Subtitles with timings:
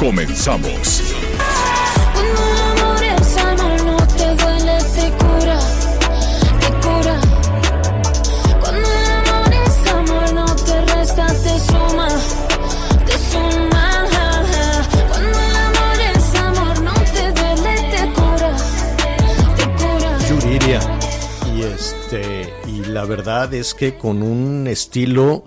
[0.00, 1.02] Comenzamos.
[2.14, 5.58] Cuando el amor es amor, no te duele, te cura,
[6.58, 7.20] te cura.
[8.62, 12.08] Cuando el amor es amor, no te resta, te suma,
[13.04, 14.06] te suma.
[15.10, 18.56] Cuando el amor es amor, no te duele, te cura,
[19.58, 20.18] te cura.
[20.30, 20.80] Yuridia.
[21.54, 25.44] Y este, y la verdad es que con un estilo,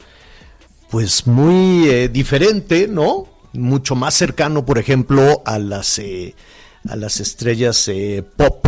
[0.92, 3.33] pues muy eh, diferente, ¿no?
[3.54, 6.36] Mucho más cercano, por ejemplo, a las, eh,
[6.88, 8.66] a las estrellas eh, pop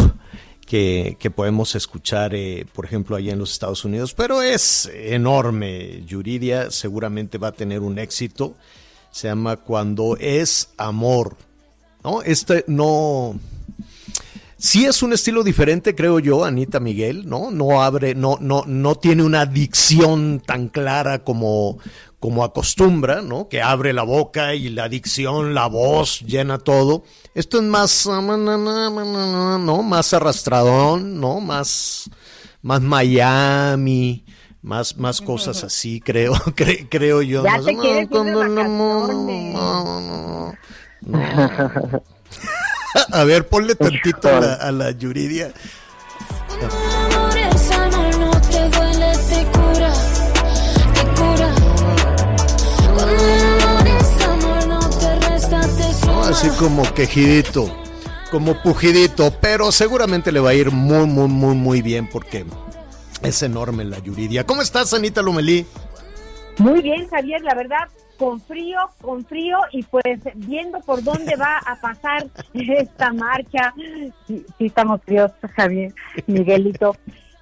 [0.65, 4.13] que, que podemos escuchar, eh, por ejemplo, allá en los Estados Unidos.
[4.13, 6.03] Pero es enorme.
[6.05, 8.55] Yuridia seguramente va a tener un éxito.
[9.11, 11.35] Se llama Cuando es amor.
[12.03, 12.21] ¿No?
[12.21, 13.39] Este no.
[14.57, 17.51] Sí es un estilo diferente, creo yo, Anita Miguel, ¿no?
[17.51, 21.77] No abre, no, no, no tiene una dicción tan clara como,
[22.21, 23.49] como acostumbra, ¿no?
[23.49, 27.03] Que abre la boca y la dicción, la voz llena todo.
[27.33, 29.83] Esto es más, ¿no?
[29.83, 31.41] Más arrastradón, ¿no?
[31.41, 32.09] Más,
[32.61, 34.23] más Miami,
[34.61, 37.43] más, más cosas así, creo, cre- creo yo.
[37.43, 39.07] Ya Más, te no, quieres ir de no,
[39.93, 40.53] no,
[41.01, 42.01] no.
[43.11, 45.51] A ver, ponle tantito a la, a la Yuridia.
[56.29, 57.71] Así como quejidito,
[58.31, 62.45] como pujidito, pero seguramente le va a ir muy, muy, muy, muy bien porque
[63.21, 64.45] es enorme la Yuridia.
[64.45, 65.65] ¿Cómo estás, Anita Lomelí?
[66.57, 67.87] Muy bien, Javier, la verdad,
[68.17, 73.73] con frío, con frío y pues viendo por dónde va a pasar esta marcha.
[74.27, 75.93] Sí, sí estamos fríos, Javier,
[76.27, 76.95] Miguelito.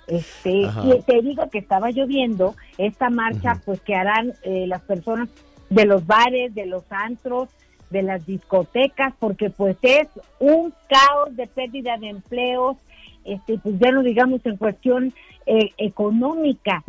[0.08, 0.84] Este, Ajá.
[0.86, 5.30] y te digo que estaba lloviendo, esta marcha pues que harán eh, las personas
[5.70, 7.50] de los bares, de los antros,
[7.90, 10.08] de las discotecas, porque pues es
[10.40, 12.76] un caos de pérdida de empleos,
[13.24, 15.14] este, pues ya no digamos en cuestión
[15.46, 16.84] eh, económica,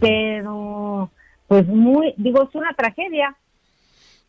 [0.00, 1.10] pero
[1.50, 3.36] pues muy, digo, es una tragedia.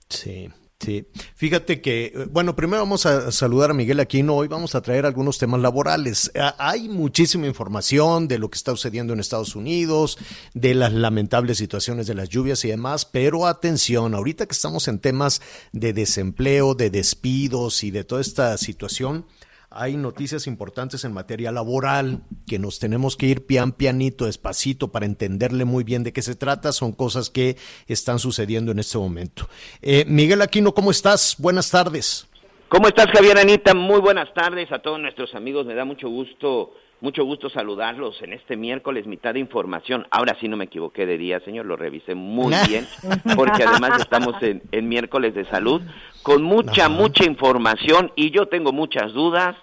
[0.10, 0.50] Sí,
[0.80, 1.06] sí.
[1.36, 4.36] Fíjate que, eh, bueno, primero vamos a saludar a Miguel Aquino.
[4.36, 6.32] Hoy vamos a traer algunos temas laborales.
[6.36, 10.18] Ah, Hay muchísima información de lo que está sucediendo en Estados Unidos,
[10.56, 14.98] de las lamentables situaciones de las lluvias y demás, pero atención, ahorita que estamos en
[14.98, 15.44] temas
[15.74, 19.28] de desempleo, de despidos y de toda esta situación,
[19.72, 25.06] hay noticias importantes en materia laboral que nos tenemos que ir pian pianito, despacito, para
[25.06, 26.74] entenderle muy bien de qué se trata.
[26.74, 27.56] Son cosas que
[27.88, 29.48] están sucediendo en este momento.
[29.82, 31.38] Eh, Miguel Aquino, ¿cómo estás?
[31.40, 32.28] Buenas tardes.
[32.68, 33.74] ¿Cómo estás, Javier Anita?
[33.74, 35.66] Muy buenas tardes a todos nuestros amigos.
[35.66, 40.06] Me da mucho gusto, mucho gusto saludarlos en este miércoles, mitad de información.
[40.12, 42.88] Ahora sí no me equivoqué de día, señor, lo revisé muy bien,
[43.36, 45.82] porque además estamos en, en miércoles de salud,
[46.24, 46.90] con mucha, Ajá.
[46.90, 49.56] mucha información y yo tengo muchas dudas.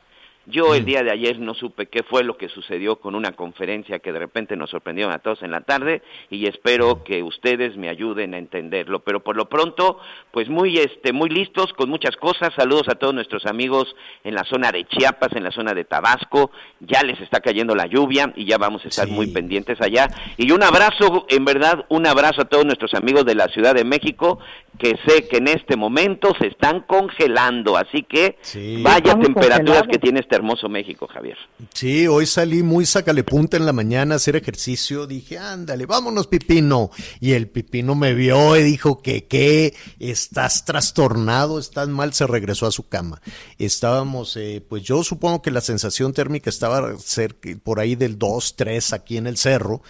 [0.51, 3.99] Yo el día de ayer no supe qué fue lo que sucedió con una conferencia
[3.99, 6.01] que de repente nos sorprendió a todos en la tarde
[6.31, 9.01] y espero que ustedes me ayuden a entenderlo.
[9.01, 9.99] Pero por lo pronto,
[10.31, 12.55] pues muy este muy listos con muchas cosas.
[12.57, 13.95] Saludos a todos nuestros amigos
[14.25, 16.51] en la zona de Chiapas, en la zona de Tabasco.
[16.81, 19.13] Ya les está cayendo la lluvia y ya vamos a estar Sí.
[19.13, 20.09] muy pendientes allá.
[20.39, 23.85] Y un abrazo, en verdad, un abrazo a todos nuestros amigos de la Ciudad de
[23.85, 24.39] México
[24.79, 28.81] que sé que en este momento se están congelando, así que Sí.
[28.83, 29.89] vaya Estamos temperaturas congelados.
[29.89, 31.37] que tiene este hermoso México, Javier.
[31.75, 35.07] Sí, hoy salí muy sacale punta en la mañana a hacer ejercicio.
[35.07, 36.91] Dije, ándale, vámonos, Pipino.
[37.21, 39.75] Y el Pipino me vio y dijo que, ¿qué?
[39.99, 42.15] Estás trastornado, estás mal.
[42.15, 43.21] Se regresó a su cama.
[43.59, 48.57] Estábamos, eh, pues yo supongo que la sensación térmica estaba cerca, por ahí del 2,
[48.57, 49.83] 3 aquí en el cerro.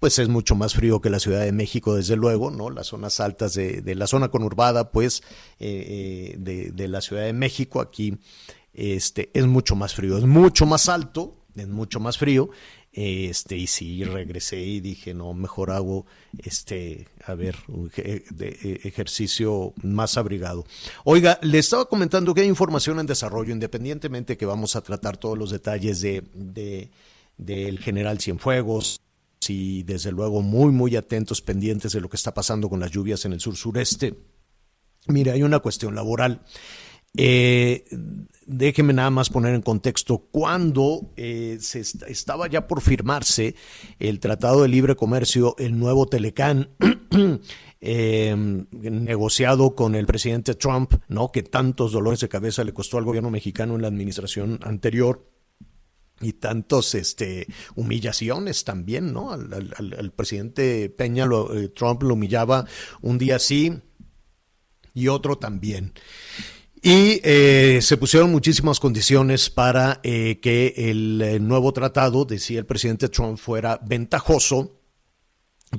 [0.00, 2.70] pues es mucho más frío que la Ciudad de México, desde luego, ¿no?
[2.70, 5.22] Las zonas altas de, de la zona conurbada, pues,
[5.60, 8.18] eh, eh, de, de, la Ciudad de México, aquí
[8.72, 12.50] este, es mucho más frío, es mucho más alto, es mucho más frío,
[12.92, 16.06] este, y sí, regresé y dije, no, mejor hago,
[16.38, 20.64] este, a ver, un de ejercicio más abrigado.
[21.04, 25.38] Oiga, le estaba comentando que hay información en desarrollo, independientemente que vamos a tratar todos
[25.38, 26.90] los detalles de, de
[27.38, 29.00] del general Cienfuegos,
[29.48, 33.24] y desde luego muy, muy atentos, pendientes de lo que está pasando con las lluvias
[33.24, 34.14] en el sur sureste.
[35.08, 36.42] Mire, hay una cuestión laboral.
[37.16, 37.84] Eh,
[38.46, 43.54] déjeme nada más poner en contexto cuando eh, se est estaba ya por firmarse
[43.98, 46.70] el Tratado de Libre Comercio, el nuevo Telecán,
[47.80, 48.34] eh,
[48.70, 51.30] negociado con el presidente Trump, ¿no?
[51.30, 55.28] que tantos dolores de cabeza le costó al gobierno mexicano en la administración anterior
[56.20, 59.32] y tantos este humillaciones también, ¿no?
[59.32, 62.64] Al presidente Peña lo, eh, Trump lo humillaba
[63.00, 63.80] un día sí
[64.94, 65.92] y otro también.
[66.82, 72.66] Y eh, se pusieron muchísimas condiciones para eh, que el, el, nuevo tratado, decía el
[72.66, 74.82] presidente Trump, fuera ventajoso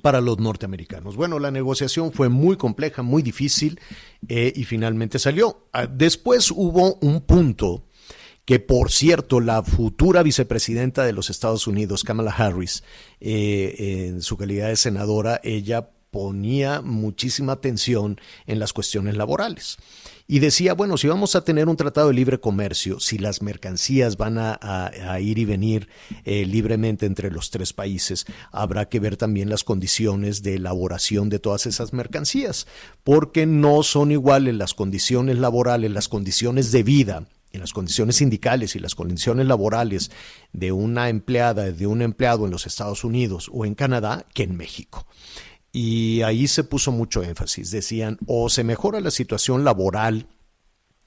[0.02, 1.16] para los norteamericanos.
[1.16, 3.80] Bueno, la negociación fue muy compleja, muy difícil
[4.28, 5.68] eh, y finalmente salió.
[5.72, 7.86] Ah, después hubo un punto
[8.46, 12.84] que por cierto la futura vicepresidenta de los Estados Unidos, Kamala Harris,
[13.20, 19.78] eh, en su calidad de senadora, ella ponía muchísima atención en las cuestiones laborales.
[20.28, 24.18] Y decía, bueno, si vamos a tener un tratado de libre comercio, si las mercancías
[24.18, 24.60] van a,
[25.20, 25.90] ir y venir
[26.24, 31.40] eh, libremente entre los tres países, habrá que ver también las condiciones de elaboración de
[31.40, 32.68] todas esas mercancías,
[33.04, 37.28] porque no son iguales las condiciones laborales, las condiciones de vida
[37.60, 40.12] las condiciones sindicales y las condiciones laborales
[40.52, 44.58] de una empleada, de un empleado en los Estados Unidos o en Canadá que en
[44.58, 45.06] México.
[45.74, 47.72] Y ahí se puso mucho énfasis.
[47.72, 50.28] Decían, o se mejora la situación laboral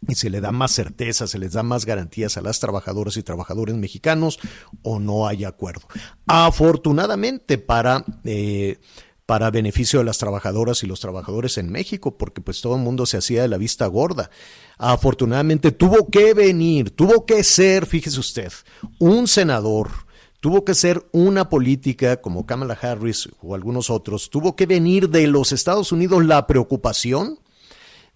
[0.09, 3.23] y se le da más certeza, se les da más garantías a las trabajadoras y
[3.23, 4.39] trabajadores mexicanos,
[4.83, 5.87] o no hay acuerdo.
[6.27, 8.05] Afortunadamente para...
[8.25, 8.79] Eh,
[9.27, 13.07] para beneficio de las trabajadoras y los trabajadores en México, porque pues todo el mundo
[13.07, 14.31] se hacía de la vista gorda.
[14.79, 18.53] Afortunadamente tuvo que venir, tuvo que ser, fíjese usted,
[19.01, 19.91] un senador,
[20.41, 25.27] tuvo que ser una política como Kamala Harris o algunos otros, tuvo que venir de
[25.27, 27.39] los Estados Unidos la preocupación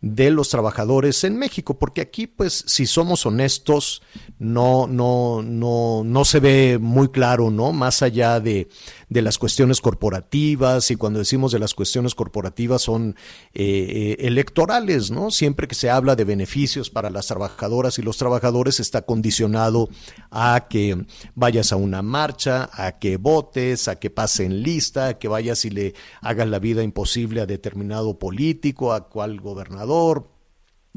[0.03, 4.01] de los trabajadores en México, porque aquí, pues, si somos honestos,
[4.39, 7.73] no, no, no, no se ve muy claro, ¿no?
[7.73, 8.69] Más allá de,
[9.11, 13.15] de las cuestiones corporativas, y cuando decimos de las cuestiones corporativas son
[13.53, 15.31] eh, electorales, ¿no?
[15.31, 19.91] Siempre que se habla de beneficios para las trabajadoras y los trabajadores está condicionado
[20.31, 21.05] a que
[21.35, 25.71] vayas a una marcha, a que votes, a que pasen lista, a que vayas y
[25.71, 29.90] le hagas la vida imposible a determinado político, a cual gobernador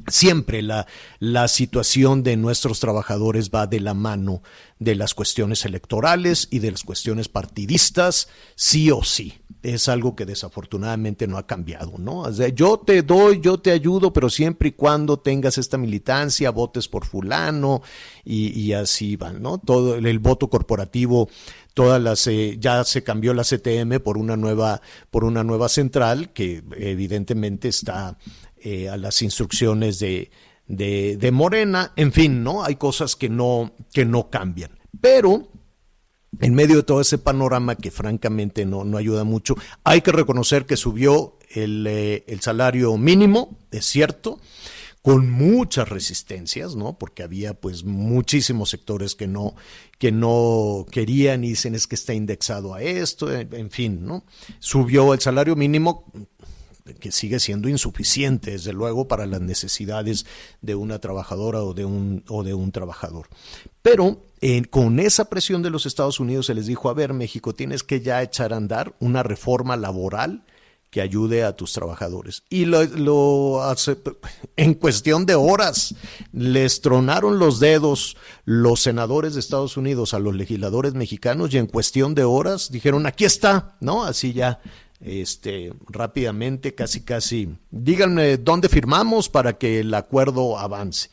[0.07, 0.87] Siempre la,
[1.19, 4.41] la, situación de nuestros trabajadores va de la mano
[4.79, 9.39] de las cuestiones electorales y de las cuestiones partidistas, sí o sí.
[9.61, 12.21] Es algo que desafortunadamente no ha cambiado, ¿no?
[12.21, 16.49] O sea, yo te doy, yo te ayudo, pero siempre y cuando tengas esta militancia,
[16.49, 17.81] votes por fulano
[18.25, 19.59] y, así van, ¿no?
[19.59, 21.29] Todo el, el voto corporativo
[21.73, 26.31] todas las eh, ya se cambió la CTM por una nueva por una nueva central
[26.31, 28.17] que evidentemente está
[28.65, 30.31] eh, a las instrucciones de,
[30.67, 32.63] de, Morena, en fin, ¿no?
[32.63, 34.79] Hay cosas que no, que no cambian.
[35.01, 35.49] Pero
[36.39, 40.65] en medio de todo ese panorama que francamente no, no ayuda mucho, hay que reconocer
[40.65, 44.39] que subió el, eh, el salario mínimo, es cierto,
[45.01, 46.97] con muchas resistencias, ¿no?
[46.97, 49.55] Porque había pues muchísimos sectores que no,
[49.99, 54.23] que no querían y dicen es que está indexado a esto, en fin, ¿no?
[54.59, 56.09] Subió el salario mínimo
[56.99, 60.25] que sigue siendo insuficiente, desde luego, para las necesidades
[60.61, 63.27] de una trabajadora o de un, o de un trabajador.
[63.81, 67.53] Pero eh, con esa presión de los Estados Unidos se les dijo, a ver, México,
[67.53, 70.43] tienes que ya echar a andar una reforma laboral
[70.93, 72.43] que ayude a tus trabajadores.
[72.51, 73.61] Y lo, lo,
[74.57, 75.95] en cuestión de horas.
[76.31, 81.65] Les tronaron los dedos los senadores de Estados Unidos a los legisladores mexicanos y en
[81.65, 84.03] cuestión de horas dijeron, aquí está, ¿no?
[84.03, 84.59] Así ya
[85.03, 91.09] este, rápidamente, casi, casi, díganme dónde firmamos para que el acuerdo avance.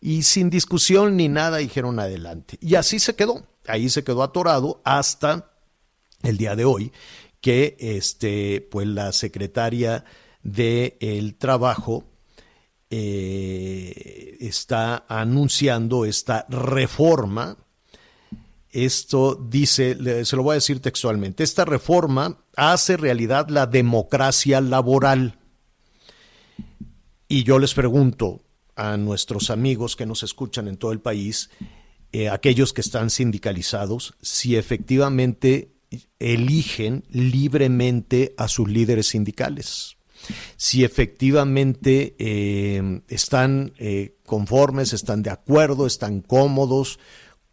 [0.00, 2.58] Y sin discusión ni nada dijeron adelante.
[2.60, 5.50] Y así se quedó, ahí se quedó atorado hasta
[6.22, 6.92] el día de hoy,
[7.40, 10.04] que este, pues la secretaria
[10.42, 12.04] del el Trabajo
[12.88, 17.56] eh, está anunciando esta reforma
[18.74, 25.38] Esto dice, se lo voy a decir textualmente, esta reforma hace realidad la democracia laboral.
[27.28, 28.42] Y yo les pregunto
[28.74, 31.50] a nuestros amigos que nos escuchan en todo el país,
[32.10, 35.70] eh, aquellos que están sindicalizados, si efectivamente
[36.18, 39.96] eligen libremente a sus líderes sindicales
[40.56, 46.98] si efectivamente eh, están eh, conformes, están de acuerdo, están cómodos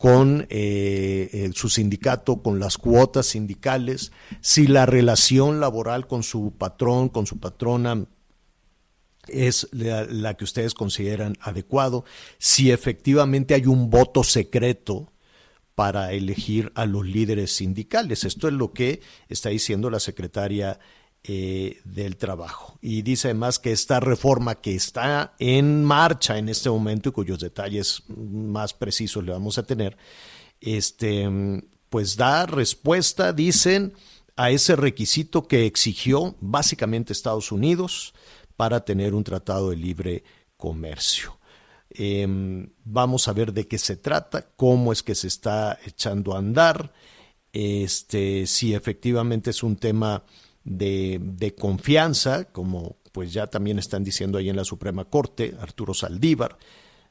[0.01, 7.07] con eh, su sindicato, con las cuotas sindicales, si la relación laboral con su patrón,
[7.07, 8.07] con su patrona
[9.27, 12.03] es la, la, que ustedes consideran adecuado,
[12.39, 15.13] si efectivamente hay un voto secreto
[15.75, 18.23] para elegir a los líderes sindicales.
[18.23, 20.79] Esto es lo que está diciendo la secretaria
[21.23, 22.79] eh, del trabajo.
[22.81, 27.39] Y dice además que esta reforma que está en marcha en este momento y cuyos
[27.39, 29.97] detalles más precisos le vamos a tener,
[30.59, 31.29] este,
[31.89, 33.93] pues da respuesta, dicen,
[34.35, 38.15] a ese requisito que exigió básicamente Estados Unidos
[38.55, 40.23] para tener un tratado de libre
[40.57, 41.37] comercio.
[41.91, 46.39] Em, vamos a ver de qué se trata, cómo es que se está echando a
[46.39, 46.93] andar,
[47.53, 50.23] este, si efectivamente es un tema
[50.63, 56.57] de, confianza, como pues ya también están diciendo ahí en la Suprema Corte, Arturo Saldívar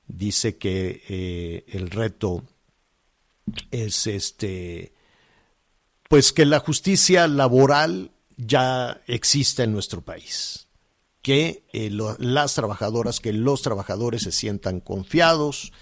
[0.07, 2.43] dice que eh, el reto
[3.71, 4.93] es este,
[6.09, 10.69] pues que la justicia laboral ya existe en nuestro país,
[11.23, 15.73] que eh, las trabajadoras, que los trabajadores se sientan confiados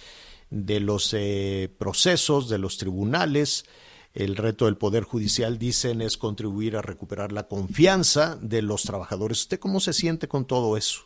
[0.51, 3.65] de los eh, procesos, de los tribunales,
[4.19, 9.43] el reto del Poder Judicial, dicen, es contribuir a recuperar la confianza de los trabajadores.
[9.43, 11.03] ¿Usted cómo se siente con todo eso?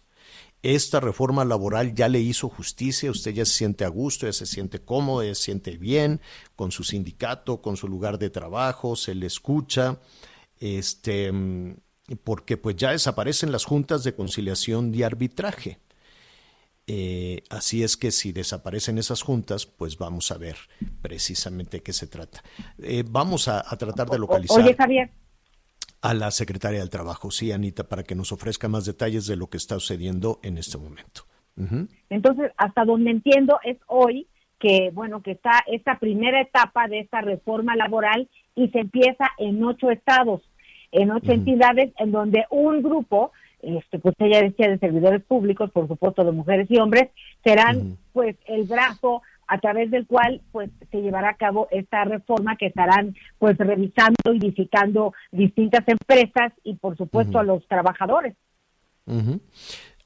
[0.62, 4.46] Esta reforma laboral ya le hizo justicia, usted ya se siente a gusto, ya se
[4.46, 6.22] siente cómodo, ya se siente bien
[6.56, 10.00] con su sindicato, con su lugar de trabajo, se le escucha,
[10.58, 11.30] este,
[12.24, 15.80] porque pues ya desaparecen las juntas de conciliación y arbitraje.
[16.86, 20.56] Eh, así es que si desaparecen esas juntas, pues vamos a ver
[21.00, 22.42] precisamente qué se trata.
[22.82, 24.64] Eh, vamos a, tratar de localizar
[26.00, 29.48] a la secretaria del Trabajo, sí, Anita, para que nos ofrezca más detalles de lo
[29.48, 31.22] que está sucediendo en este momento.
[32.08, 34.26] Entonces, hasta donde entiendo es hoy
[34.58, 39.62] que, bueno, que está esta primera etapa de esta reforma laboral y se empieza en
[39.62, 40.40] ocho estados,
[40.90, 43.32] en ocho entidades, en donde un grupo
[43.62, 47.10] este, pues ella decía de servidores públicos, por supuesto de mujeres y hombres,
[47.44, 52.56] serán pues el brazo a través del cual pues se llevará a cabo esta reforma
[52.56, 58.34] que estarán pues revisando y visitando distintas empresas y por supuesto a los trabajadores.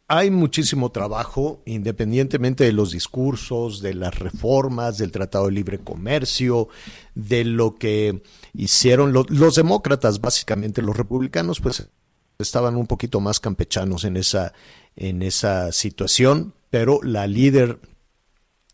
[0.08, 6.68] Hay muchísimo trabajo, independientemente de los discursos, de las reformas, del Tratado de Libre Comercio,
[7.14, 8.22] de lo que
[8.52, 11.90] hicieron los demócratas, básicamente los republicanos, pues
[12.38, 14.52] estaban un poquito más campechanos en esa,
[14.94, 17.80] en esa situación, pero la líder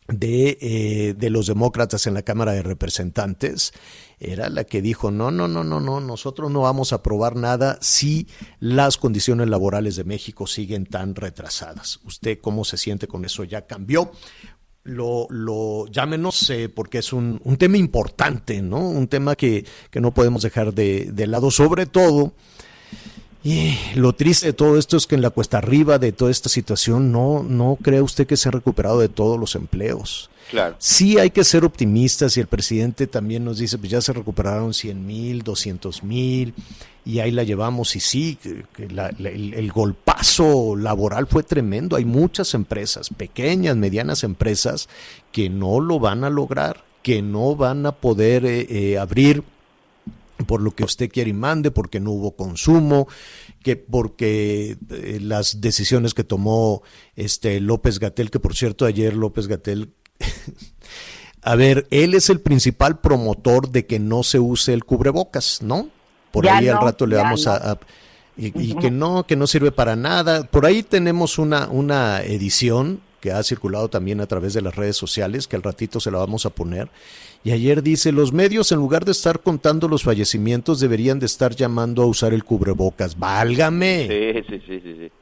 [0.09, 3.73] de, eh, de, los demócratas en la Cámara de Representantes
[4.19, 7.79] era la que dijo, no, no, no, no, no, nosotros no vamos a aprobar nada
[7.81, 8.29] si
[8.61, 12.01] las condiciones laborales de México siguen tan retrasadas.
[12.05, 13.45] ¿Usted cómo se siente con eso?
[13.45, 14.13] ¿Ya cambió?
[14.85, 18.81] Lo, lo llámenos eh, porque es un, un, tema importante, ¿no?
[18.81, 22.35] Un tema que, que no podemos dejar de, de lado, sobre todo
[23.45, 26.49] y lo triste de todo esto es que en la cuesta arriba de toda esta
[26.49, 30.31] situación no, no cree usted que se ha recuperado de todos los empleos.
[30.51, 30.77] Claro.
[30.79, 34.75] Sí hay que ser optimistas y el presidente también nos dice, pues ya se recuperaron
[34.75, 36.55] 100 mil, 200 mil
[37.05, 38.39] y ahí la llevamos y sí,
[38.79, 41.97] el, el, golpazo laboral fue tremendo.
[41.97, 44.89] Hay muchas empresas, pequeñas, medianas empresas,
[45.33, 49.43] que no lo van a lograr, que no van a poder eh, eh, abrir
[50.45, 53.09] por lo que usted quiere y mande, porque no hubo consumo,
[53.63, 56.83] que porque eh, las decisiones que tomó
[57.17, 59.93] este López Gatel, que por cierto ayer López Gatel
[61.43, 65.89] a ver, él es el principal promotor de que no se use el cubrebocas, ¿no?
[66.31, 67.79] Por ahí al rato le vamos a,
[68.37, 70.45] y, que no, que no sirve para nada.
[70.45, 74.97] Por ahí tenemos una, una edición que ha circulado también a través de las redes
[74.97, 76.91] sociales, que al ratito se la vamos a poner,
[77.45, 81.57] y ayer dice, los medios en lugar de estar contando los fallecimientos deberían de estar
[81.57, 83.19] llamando a usar el cubrebocas.
[83.19, 84.07] Válgame.
[84.09, 85.13] Sí, sí, sí, sí.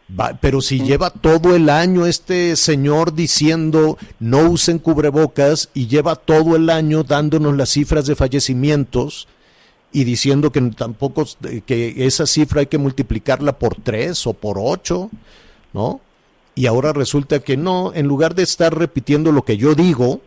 [0.41, 6.57] pero si lleva todo el año este señor diciendo no usen cubrebocas y lleva todo
[6.57, 9.27] el año dándonos las cifras de fallecimientos
[9.93, 11.27] y diciendo que tampoco
[11.65, 15.11] que esa cifra hay que multiplicarla por tres o por ocho,
[15.73, 16.01] ¿no?
[16.55, 20.21] Y ahora resulta que no, en lugar de estar repitiendo lo que yo digo,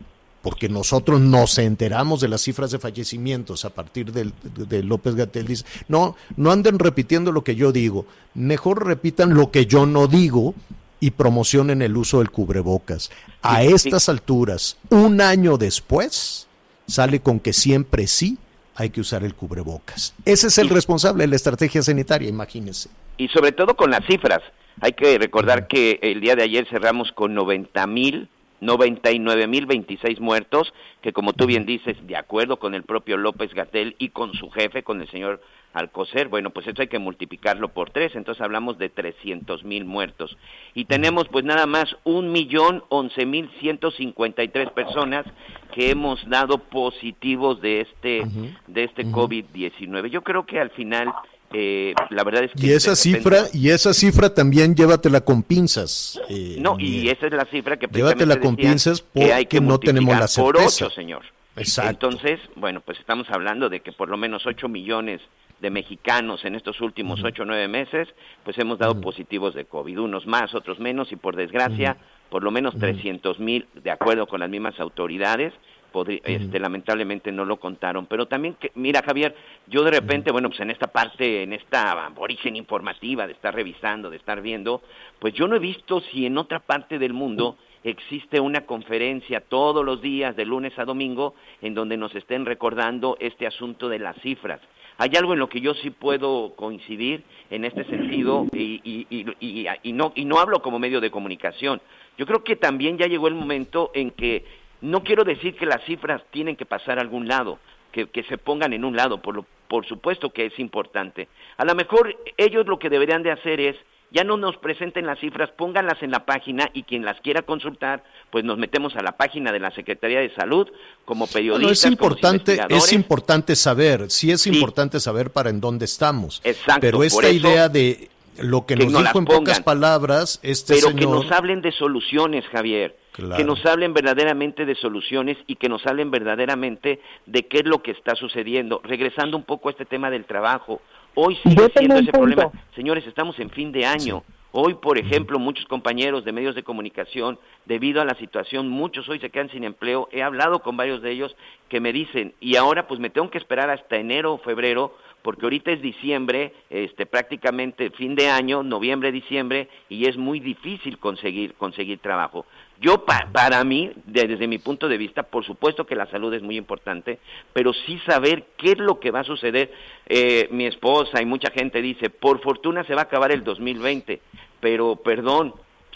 [0.44, 5.48] porque nosotros nos enteramos de las cifras de fallecimientos a partir del- de, López Gatel,
[5.48, 10.08] dice, no, no anden repitiendo lo que yo digo, mejor repitan lo que yo no
[10.08, 10.54] digo
[11.00, 13.10] y promocionen el uso del cubrebocas.
[13.42, 13.74] A Sí, sí.
[13.88, 16.48] estas alturas, un año después,
[16.88, 18.38] sale con que siempre sí
[18.76, 20.14] hay que usar el cubrebocas.
[20.26, 22.90] Ese es el responsable de la estrategia sanitaria, imagínense.
[23.18, 24.42] y sobre todo con las cifras.
[24.82, 28.28] Hay que recordar que el día de ayer cerramos con 90 mil,
[28.64, 33.54] 99 mil 26 muertos, que como tú bien dices, de acuerdo con el propio López
[33.54, 35.42] Gatel y con su jefe, con el señor
[35.74, 40.38] Alcocer, bueno, pues eso hay que multiplicarlo por tres, entonces hablamos de 300 mil muertos.
[40.76, 45.26] Y tenemos pues nada más un millón once mil ciento cincuenta y tres personas
[45.74, 48.24] que hemos dado positivos de este,
[48.68, 50.10] de este COVID-19.
[50.10, 51.12] Yo creo que al final,
[51.54, 52.66] eh, la verdad es que...
[52.68, 56.20] Y esa repente- cifra, y esa cifra también llévatela con pinzas.
[56.30, 59.68] eh, No, y esa es la cifra que Llévatela con pinzas que hay que porque
[59.70, 60.86] no tenemos la multiplicar por certeza.
[60.88, 61.22] ocho, señor.
[61.56, 62.08] Exacto.
[62.10, 65.22] Entonces, bueno, pues estamos hablando de que por lo menos 8 millones
[65.62, 68.10] de mexicanos en estos últimos ocho o nueve meses,
[68.44, 71.96] pues hemos dado positivos de COVID, unos más, otros menos, y por desgracia,
[72.30, 75.54] por lo menos 300 mil, de acuerdo con las mismas autoridades,
[75.94, 78.08] podri- este, lamentablemente no lo contaron.
[78.08, 79.34] Pero también, que, mira Javier,
[79.68, 84.10] yo de repente, bueno, pues en esta parte, en esta origen informativa de estar revisando,
[84.10, 84.82] de estar viendo,
[85.20, 89.86] pues yo no he visto si en otra parte del mundo existe una conferencia todos
[89.86, 94.16] los días, de lunes a domingo, en donde nos estén recordando este asunto de las
[94.22, 94.60] cifras.
[94.98, 99.26] Hay algo en lo que yo sí puedo coincidir en este sentido y, y- y-
[99.40, 101.82] y- y no, y no hablo como medio de comunicación.
[102.18, 104.46] Yo creo que también ya llegó el momento en que
[104.84, 107.58] no quiero decir que las cifras tienen que pasar a algún lado,
[107.92, 111.28] que, que se pongan en un lado, por, lo- por supuesto que es importante.
[111.58, 113.76] A lo mejor ellos lo que deberían de hacer es
[114.12, 118.04] ya no nos presenten las cifras, pónganlas en la página y quien las quiera consultar,
[118.30, 120.68] pues nos metemos a la página de la Secretaría de Salud
[121.06, 121.62] como periodistas.
[121.62, 124.52] Bueno, es como importante, es importante saber, sí es Sí.
[124.52, 126.42] importante saber para en dónde estamos.
[126.44, 128.10] Exacto, Pero esta eso, idea de
[128.40, 131.72] lo que, que nos no dijo en pocas palabras este pero que nos hablen de
[131.72, 132.96] soluciones, Javier.
[133.14, 133.38] Claro.
[133.38, 137.82] Que nos hablen verdaderamente de soluciones y que nos hablen verdaderamente de qué es lo
[137.82, 138.82] que está sucediendo.
[138.84, 140.82] Regresando un poco a este tema del trabajo.
[141.16, 142.52] Hoy sigue siendo ese problema.
[142.76, 144.24] Señores, estamos en fin de año.
[144.56, 149.20] Hoy, por ejemplo, muchos compañeros de medios de comunicación, debido a la situación, muchos hoy
[149.20, 150.10] se quedan sin empleo.
[150.12, 151.36] He hablado con varios de ellos
[151.70, 155.46] que me dicen, y ahora pues me tengo que esperar hasta enero o febrero, porque
[155.46, 161.56] ahorita es diciembre, este, prácticamente fin de año, noviembre, diciembre, y es muy difícil conseguir,
[161.56, 162.46] conseguir trabajo.
[162.80, 166.34] Yo, pa- para mí, de- desde mi punto de vista, por supuesto que la salud
[166.34, 167.20] es muy importante,
[167.54, 169.72] pero sí saber qué es lo que va a suceder.
[170.08, 174.20] Eh, mi esposa y mucha gente dice, por fortuna se va a acabar el 2020,
[174.60, 175.54] pero perdón,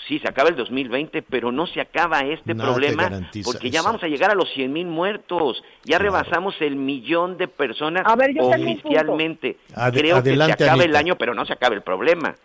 [0.08, 3.10] sí, se acaba el 2020, pero no se acaba este Nada problema
[3.44, 6.04] porque ya vamos a llegar a los 100 mil muertos, ya Claro.
[6.06, 9.58] rebasamos el millón de personas A ver, yo oficialmente.
[9.94, 11.00] Creo adelante, que se acaba el Anita.
[11.00, 12.36] año, pero no se acaba el problema.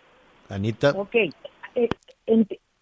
[0.49, 1.15] Anita, Ok,
[1.75, 1.89] eh,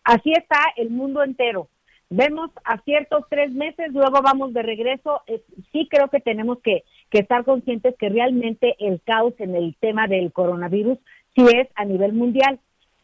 [0.04, 1.68] así está el mundo entero.
[2.10, 5.22] Vemos a ciertos tres meses, luego vamos de regreso.
[5.28, 9.76] Eh, sí creo que tenemos que, que estar conscientes que realmente el caos en el
[9.80, 10.98] tema del coronavirus
[11.36, 12.60] sí es a nivel mundial.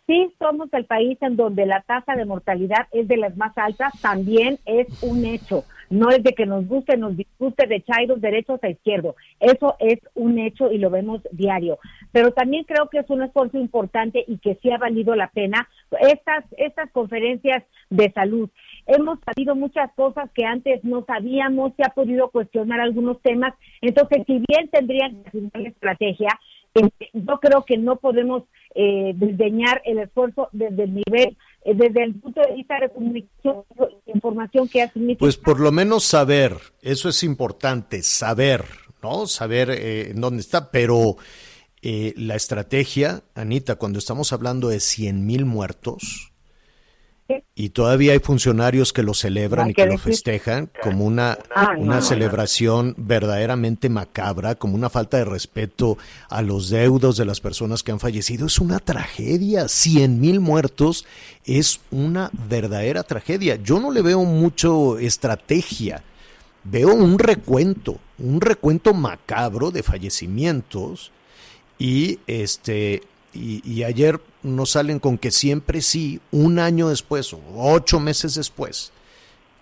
[0.08, 3.92] Sí somos el país en donde la tasa de mortalidad es de las más altas,
[4.02, 5.66] también es un hecho.
[5.90, 9.16] No es de que nos guste, nos disguste de chairos derechos a izquierdo.
[9.40, 11.78] Eso es un hecho y lo vemos diario.
[12.14, 15.68] Pero también creo que es un esfuerzo importante y que sí ha valido la pena
[16.00, 18.50] estas, estas conferencias de salud.
[18.86, 23.54] Hemos sabido muchas cosas que antes no sabíamos, se ha podido cuestionar algunos temas.
[23.82, 26.30] Entonces, si bien tendrían que hacer una estrategia,
[27.14, 28.44] yo creo que no podemos
[28.76, 33.64] eh, desdeñar el esfuerzo desde el nivel, eh, desde el punto de vista de comunicación,
[34.06, 35.20] información que ha significado.
[35.20, 38.66] pues por lo menos saber, eso es importante, saber,
[39.02, 39.28] ¿no?
[39.28, 41.18] Saber eh, en dónde está, pero
[41.82, 46.27] eh, la estrategia, Anita, cuando estamos hablando de 100 mil muertos,
[47.56, 51.38] y todavía hay funcionarios que lo celebran y que que lo festejan como una,
[51.78, 52.02] una no.
[52.02, 55.98] celebración verdaderamente macabra, como una falta de respeto
[56.30, 58.48] a los deudos de las personas que han fallecido.
[58.48, 59.68] Es una tragedia.
[59.68, 61.06] 100 mil muertos
[61.46, 63.56] es una verdadera tragedia.
[63.56, 66.04] Yo no le veo mucho estrategia.
[66.64, 71.12] Veo un recuento, un recuento macabro de fallecimientos
[71.80, 73.04] y este
[73.64, 78.92] y, ayer nos salen con que siempre sí, un año después o ocho meses después,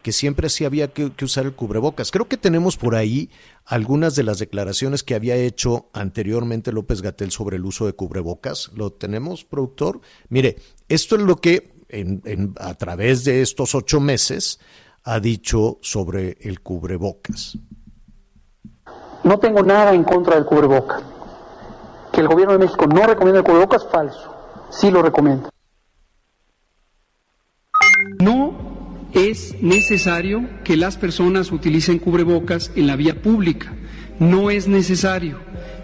[0.02, 2.12] que siempre sí había que, que usar el cubrebocas.
[2.12, 3.30] Creo que tenemos por ahí
[3.66, 8.72] algunas de las declaraciones que había hecho anteriormente López Gatel sobre el uso de cubrebocas.
[8.76, 10.02] ¿Lo tenemos, productor?
[10.30, 10.58] Mire,
[10.90, 14.60] esto es lo que en- en- a través de estos ocho meses
[15.04, 17.58] ha dicho sobre el cubrebocas.
[19.24, 21.04] No tengo nada en contra del cubrebocas.
[22.16, 24.34] Que el gobierno de México no recomienda el cubrebocas, falso.
[24.72, 25.50] Sí lo recomienda.
[28.20, 28.54] No
[29.14, 33.74] es necesario que las personas utilicen cubrebocas en la vía pública.
[34.20, 35.40] No es necesario.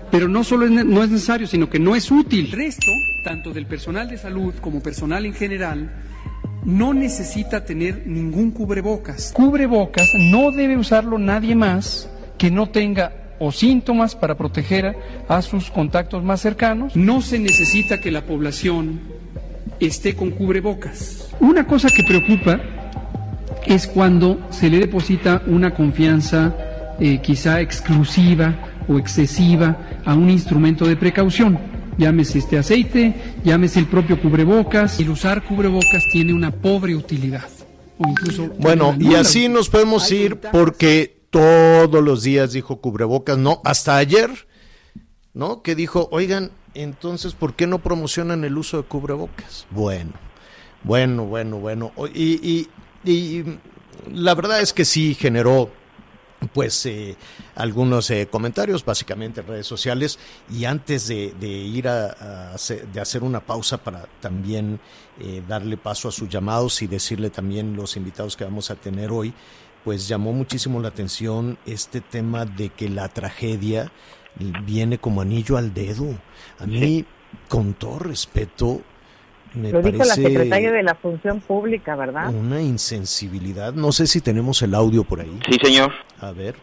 [0.10, 2.46] Pero no solo es ne- no es necesario, sino que no es útil.
[2.46, 2.92] El resto,
[3.24, 5.92] tanto del personal de salud como personal en general,
[6.64, 9.32] no necesita tener ningún cubrebocas.
[9.34, 14.96] Cubrebocas no debe usarlo nadie más que no tenga o síntomas para proteger
[15.28, 16.96] a sus contactos más cercanos.
[16.96, 19.00] No se necesita que la población
[19.80, 21.32] esté con cubrebocas.
[21.40, 22.62] Una cosa que preocupa
[23.66, 26.56] es cuando se le deposita una confianza
[27.00, 28.54] eh, quizá exclusiva
[28.88, 29.76] o excesiva
[30.06, 31.58] a un instrumento de precaución.
[31.98, 35.00] Llámese este aceite, llámese el propio cubrebocas.
[35.00, 37.50] El usar cubrebocas tiene una pobre utilidad.
[37.98, 43.62] O incluso Bueno, y así nos podemos ir porque todos los días dijo cubrebocas, no,
[43.64, 44.48] hasta ayer,
[45.34, 45.64] ¿no?
[45.64, 49.66] Que dijo, oigan, entonces, ¿por qué no promocionan el uso de cubrebocas?
[49.72, 50.12] Bueno,
[50.84, 51.92] bueno, bueno, bueno.
[52.14, 52.70] Y, y,
[53.10, 53.60] y
[54.14, 55.72] la verdad es que sí generó
[56.54, 57.16] pues eh,
[57.56, 60.18] algunos eh, comentarios básicamente en redes sociales
[60.50, 64.80] y antes de, de ir a, a hacer, de hacer una pausa para también
[65.20, 69.12] eh, darle paso a sus llamados y decirle también los invitados que vamos a tener
[69.12, 69.34] hoy
[69.84, 73.92] pues llamó muchísimo la atención este tema de que la tragedia
[74.66, 76.08] viene como anillo al dedo.
[76.60, 77.06] A mí
[77.48, 78.82] con todo respeto
[79.54, 82.34] me Lo dijo la secretaria de la Función Pública, ¿verdad?
[82.34, 83.74] una insensibilidad.
[83.74, 85.40] No sé si tenemos el audio por ahí.
[85.50, 85.92] Sí, señor.
[86.20, 86.56] a ver.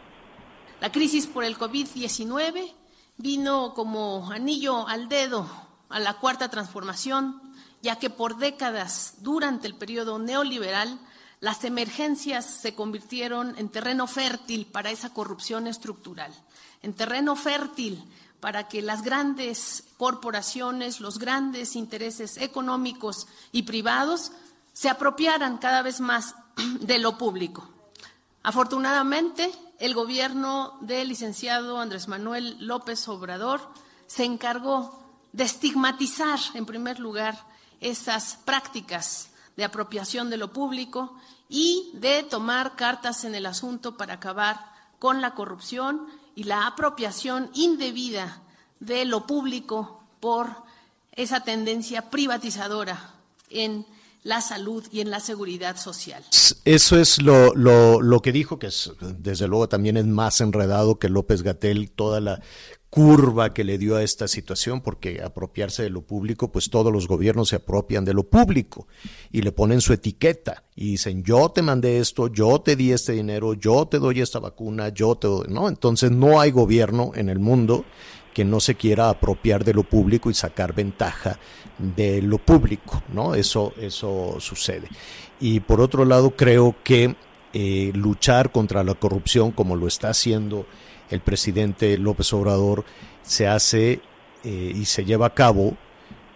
[0.80, 2.72] La crisis por el COVID-19
[3.18, 5.46] vino como anillo al dedo
[5.90, 7.40] a la cuarta transformación,
[7.82, 10.98] ya que por décadas durante el periodo neoliberal
[11.40, 16.34] las emergencias se convirtieron en terreno fértil para esa corrupción estructural,
[16.82, 18.02] en terreno fértil
[18.40, 24.32] para que las grandes corporaciones, los grandes intereses económicos y privados
[24.72, 26.34] se apropiaran cada vez más
[26.80, 27.68] de lo público.
[28.42, 33.60] Afortunadamente, el gobierno del licenciado Andrés Manuel López Obrador
[34.06, 37.38] se encargó de estigmatizar, en primer lugar,
[37.80, 41.16] esas prácticas de apropiación de lo público
[41.48, 44.56] y de tomar cartas en el asunto para acabar
[45.00, 48.40] con la corrupción y la apropiación indebida
[48.78, 50.46] de lo público por
[51.10, 53.14] esa tendencia privatizadora
[53.50, 53.84] en
[54.22, 56.22] la salud y en la seguridad social.
[56.64, 61.42] Eso es lo, que dijo, que es, desde luego también es más enredado que López
[61.42, 62.40] Gatel, toda la
[62.90, 67.06] curva que le dio a esta situación, porque apropiarse de lo público, pues todos los
[67.06, 68.88] gobiernos se apropian de lo público
[69.30, 73.12] y le ponen su etiqueta y dicen, yo te mandé esto, yo te di este
[73.12, 75.68] dinero, yo te doy esta vacuna, yo te doy, ¿no?
[75.68, 77.84] Entonces no hay gobierno en el mundo
[78.32, 81.38] que no se quiera apropiar de lo público y sacar ventaja
[81.78, 83.34] de lo público, ¿no?
[83.34, 84.88] Eso, eso sucede.
[85.40, 87.16] Y por otro lado, creo que
[87.52, 90.66] eh, luchar contra la corrupción, como lo está haciendo
[91.10, 92.84] el presidente López Obrador,
[93.22, 94.00] se hace
[94.44, 95.76] eh, y se lleva a cabo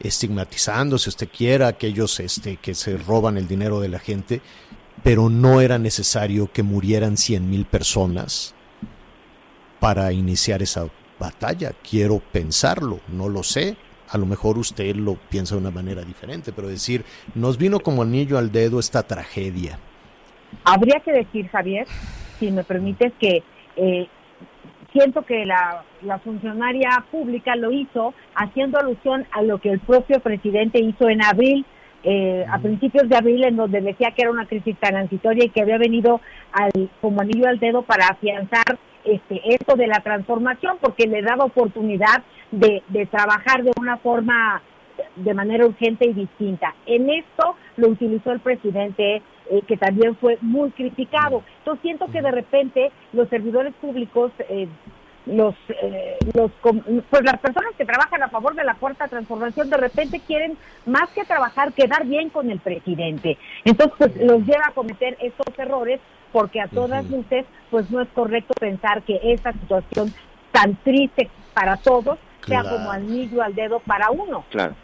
[0.01, 4.41] estigmatizando, si usted quiera, aquellos este, que se roban el dinero de la gente,
[5.03, 8.55] pero no era necesario que murieran 100 mil personas
[9.81, 11.73] para iniciar esa batalla.
[11.89, 13.77] Quiero pensarlo, no lo sé.
[14.09, 17.05] A lo mejor usted lo piensa de una manera diferente, pero decir,
[17.35, 19.79] nos vino como anillo al dedo esta tragedia.
[20.65, 21.87] Habría que decir, Javier,
[22.39, 23.43] si me permites, que
[23.77, 24.09] eh,
[24.93, 30.21] siento que la, la funcionaria pública lo hizo haciendo alusión a lo que el propio
[30.21, 31.65] presidente hizo en abril,
[32.05, 35.63] eh, a principios de abril, en donde decía que era una crisis transitoria y que
[35.63, 36.21] había venido
[36.53, 41.45] al, como anillo al dedo para afianzar este, esto de la transformación, porque le daba
[41.45, 44.63] oportunidad de, de trabajar de una forma
[45.17, 46.75] de manera urgente y distinta.
[46.87, 51.43] En esto lo utilizó el presidente, eh, que también fue muy criticado.
[51.59, 54.69] Entonces siento que de repente los servidores públicos, eh,
[55.27, 59.77] los, eh, los, pues las personas que trabajan a favor de la cuarta transformación, de
[59.77, 63.39] repente quieren más que trabajar, quedar bien con el presidente.
[63.65, 66.01] Entonces pues, los lleva a cometer estos errores
[66.33, 70.13] porque a todas luces, pues no es correcto pensar que esta situación
[70.51, 74.45] tan triste para todos sea como anillo al dedo para uno.
[74.51, 74.75] Claro.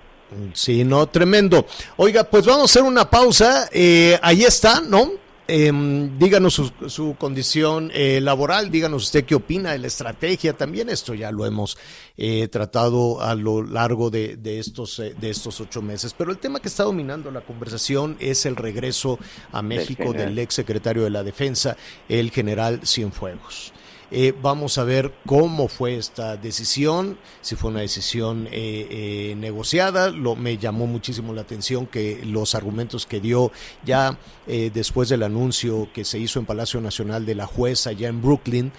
[0.52, 1.66] Sí, no, tremendo.
[1.96, 3.68] Oiga, pues vamos a hacer una pausa.
[3.72, 5.12] Eh, ahí está, ¿no?
[5.48, 10.52] em, díganos su, su condición eh, laboral, díganos usted qué opina de la estrategia.
[10.52, 11.78] También esto ya lo hemos
[12.16, 16.14] eh, tratado a lo largo de, de estos, eh, de estos ocho meses.
[16.16, 19.18] Pero el tema que está dominando la conversación es el regreso
[19.50, 21.76] a México del ex secretario de la Defensa,
[22.08, 23.72] el general Cienfuegos.
[24.10, 30.10] Eh, vamos a ver cómo fue esta decisión, si fue una decisión eh, eh, negociada.
[30.10, 33.52] Lo, me llamó muchísimo la atención que los argumentos que dio
[33.84, 38.08] ya eh, después del anuncio que se hizo en Palacio Nacional de la jueza allá
[38.08, 38.72] en Brooklyn.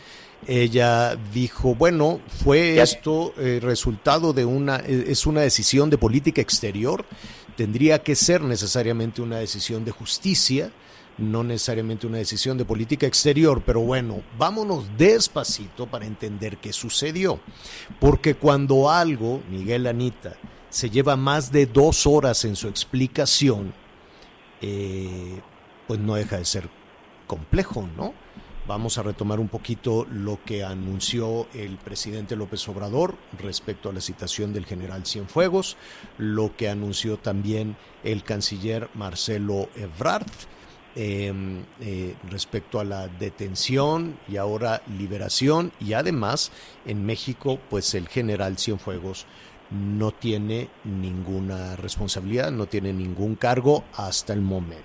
[0.48, 7.06] Ella dijo, bueno, fue esto eh, resultado de una, es una decisión de política exterior,
[7.58, 10.72] tendría que ser necesariamente una decisión de justicia,
[11.20, 17.40] no necesariamente una decisión de política exterior, pero bueno, vámonos despacito para entender qué sucedió.
[18.00, 20.36] Porque cuando algo, Miguel Anita,
[20.70, 23.74] se lleva más de dos horas en su explicación,
[24.62, 25.42] eh,
[25.88, 26.70] pues no deja de ser
[27.28, 28.14] complejo, ¿no?
[28.68, 34.00] Vamos a retomar un poquito lo que anunció el presidente López Obrador respecto a la
[34.00, 35.76] citación del general Cienfuegos,
[36.20, 40.28] lo que anunció también el canciller Marcelo Ebrard
[40.96, 41.34] eh,
[41.82, 46.52] eh, respecto a la detención y ahora liberación y además
[46.86, 49.26] en México pues el general Cienfuegos
[49.72, 54.84] no tiene ninguna responsabilidad, no tiene ningún cargo hasta el momento.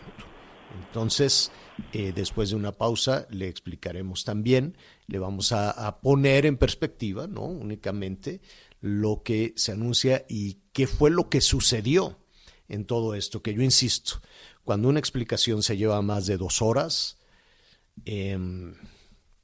[0.87, 1.51] Entonces,
[1.93, 7.43] eh, después de una pausa, le explicaremos también, le vamos a, poner en perspectiva, ¿no?
[7.43, 8.41] Únicamente
[8.81, 12.19] lo que se anuncia y qué fue lo que sucedió
[12.69, 14.21] en todo esto, que yo insisto,
[14.65, 17.19] cuando una explicación se lleva más de dos horas,
[18.05, 18.39] eh,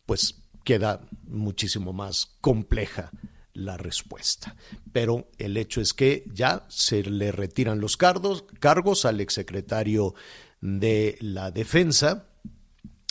[0.06, 3.11] pues queda muchísimo más compleja
[3.52, 4.56] la respuesta.
[4.92, 10.14] Pero el hecho es que ya se le retiran los cargos, cargos al exsecretario
[10.61, 12.26] de la defensa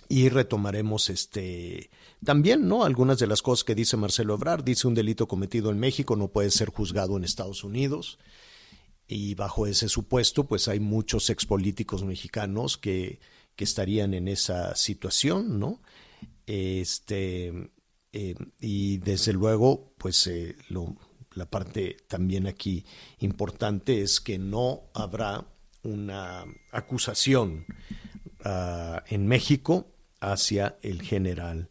[0.08, 1.92] y retomaremos este
[2.24, 5.80] también no algunas de las cosas que dice Marcelo Ebrard dice un delito cometido en
[5.80, 8.18] México no puede ser juzgado en Estados Unidos
[9.12, 13.20] y bajo ese supuesto pues hay muchos expolíticos mexicanos que,
[13.56, 15.82] que estarían en esa situación no
[16.46, 17.72] este
[18.14, 20.56] eh, y desde luego pues eh,
[21.34, 22.86] la parte también aquí
[23.18, 25.46] importante es que no habrá
[25.84, 27.66] una acusación
[28.46, 29.88] uh, en México
[30.20, 31.70] hacia el general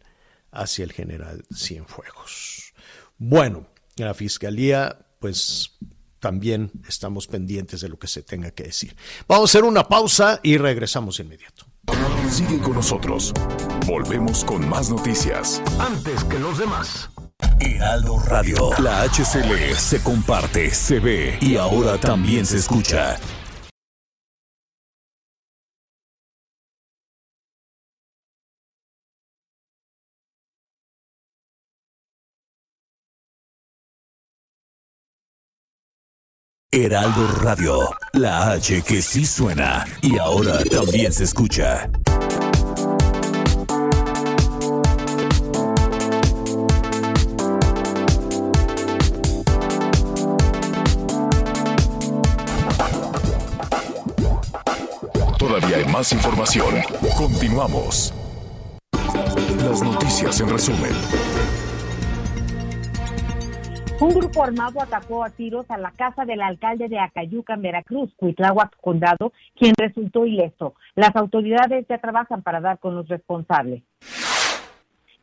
[0.51, 2.73] hacia el general Cienfuegos.
[3.19, 5.77] Bueno, la fiscalía pues
[6.21, 8.97] también estamos pendientes de lo que se tenga que decir.
[9.27, 11.67] Vamos a hacer una pausa y regresamos inmediato.
[12.31, 13.33] Sigue con nosotros.
[13.87, 15.63] Volvemos con más noticias.
[15.79, 17.11] Antes que los demás.
[17.61, 18.71] Heraldo Radio.
[18.79, 23.19] La HCL se comparte, se ve y ahora también se escucha.
[36.71, 41.89] Heraldo Radio, la H que sí suena y ahora también se escucha.
[55.39, 56.75] Todavía hay más información.
[57.17, 58.13] Continuamos.
[59.65, 60.93] Las noticias en resumen.
[64.01, 68.77] Un grupo armado atacó a tiros a la casa del alcalde de Acayuca, Veracruz, Cuitláhuac
[68.81, 70.75] Condado, quien resultó ileso.
[70.95, 73.83] Las autoridades ya trabajan para dar con los responsables.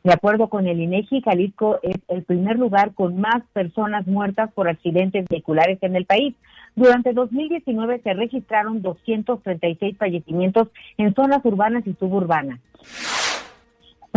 [0.04, 4.68] De acuerdo con el INEGI, Jalisco es el primer lugar con más personas muertas por
[4.68, 6.34] accidentes vehiculares en el país.
[6.74, 12.60] Durante 2019 se registraron 236 fallecimientos en zonas urbanas y suburbanas.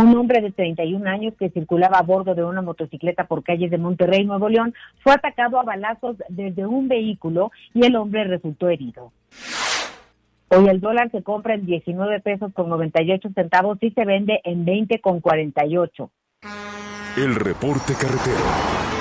[0.00, 3.76] Un hombre de 31 años que circulaba a bordo de una motocicleta por calles de
[3.76, 4.72] Monterrey, Nuevo León,
[5.04, 9.12] fue atacado a balazos desde un vehículo y el hombre resultó herido.
[10.48, 14.64] Hoy el dólar se compra en 19 pesos con 98 centavos y se vende en
[14.64, 16.10] 20 con 48.
[17.18, 18.99] El reporte carretero.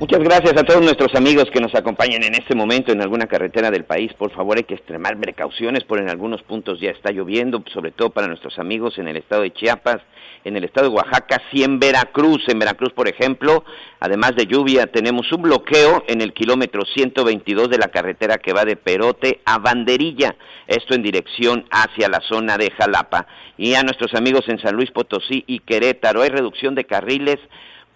[0.00, 3.68] Muchas gracias a todos nuestros amigos que nos acompañan en este momento en alguna carretera
[3.72, 4.14] del país.
[4.14, 8.10] Por favor, hay que extremar precauciones, por en algunos puntos ya está lloviendo, sobre todo
[8.10, 9.96] para nuestros amigos en el estado de Chiapas,
[10.44, 12.44] en el estado de Oaxaca, sí en Veracruz.
[12.46, 13.64] En Veracruz, por ejemplo,
[13.98, 18.64] además de lluvia, tenemos un bloqueo en el kilómetro 122 de la carretera que va
[18.64, 20.36] de Perote a Banderilla,
[20.68, 23.26] esto en dirección hacia la zona de Jalapa.
[23.56, 27.38] Y a nuestros amigos en San Luis Potosí y Querétaro, hay reducción de carriles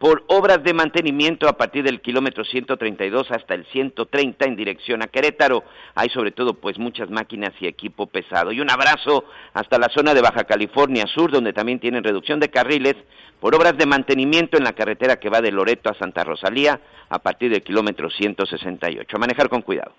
[0.03, 5.07] por obras de mantenimiento a partir del kilómetro 132 hasta el 130 en dirección a
[5.07, 5.63] Querétaro.
[5.95, 8.51] Hay sobre todo pues muchas máquinas y equipo pesado.
[8.51, 12.51] Y un abrazo hasta la zona de Baja California Sur, donde también tienen reducción de
[12.51, 12.97] carriles
[13.39, 17.21] por obras de mantenimiento en la carretera que va de Loreto a Santa Rosalía a
[17.21, 19.17] partir del kilómetro 168.
[19.17, 19.93] A manejar con cuidado.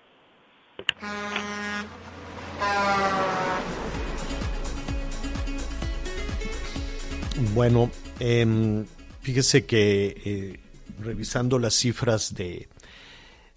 [7.54, 7.90] Bueno,
[8.20, 8.84] eh,
[9.24, 10.60] fíjese que eh,
[11.00, 12.68] revisando las cifras de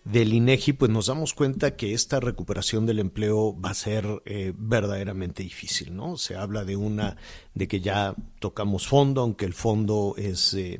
[0.06, 4.53] del INEGI, pues nos damos cuenta que esta recuperación del empleo va a ser eh,
[4.56, 6.15] verdaderamente difícil, ¿no?
[6.15, 7.17] Se habla de una,
[7.53, 10.80] de que ya tocamos fondo, aunque el fondo es, eh,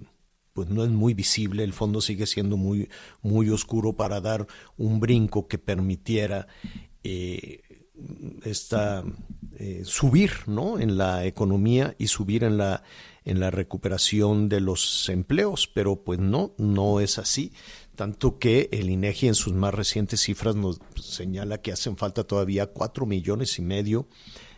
[0.54, 2.88] pues no es muy visible, el fondo sigue siendo muy,
[3.21, 4.47] muy oscuro para dar
[4.78, 6.47] un brinco que permitiera
[8.43, 9.04] esta
[9.84, 10.80] subir ¿no?
[10.80, 12.84] en la economía y subir en la
[13.28, 17.52] en la recuperación de los empleos, pero pues no, no es así.
[17.94, 22.68] Tanto que el INEGI en sus más recientes cifras nos señala que hacen falta todavía
[22.68, 24.08] cuatro millones y medio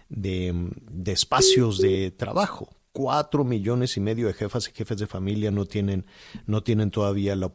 [0.08, 2.70] de, de espacios de trabajo.
[2.92, 6.06] Cuatro millones y medio de jefas y jefes de familia no tienen,
[6.46, 7.52] no tienen todavía la,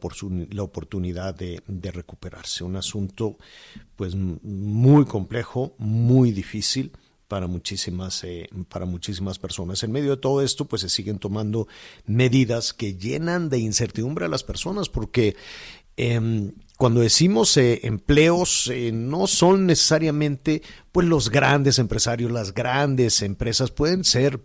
[0.49, 2.65] la oportunidad de, de recuperarse.
[2.65, 3.37] Un asunto
[3.95, 6.91] pues muy complejo, muy difícil
[7.27, 9.83] para muchísimas, eh, para muchísimas personas.
[9.83, 11.67] En medio de todo esto, pues se siguen tomando
[12.05, 15.35] medidas que llenan de incertidumbre a las personas, porque
[15.97, 20.61] eh, cuando decimos eh, empleos, eh, no son necesariamente
[20.91, 24.41] pues los grandes empresarios, las grandes empresas, pueden ser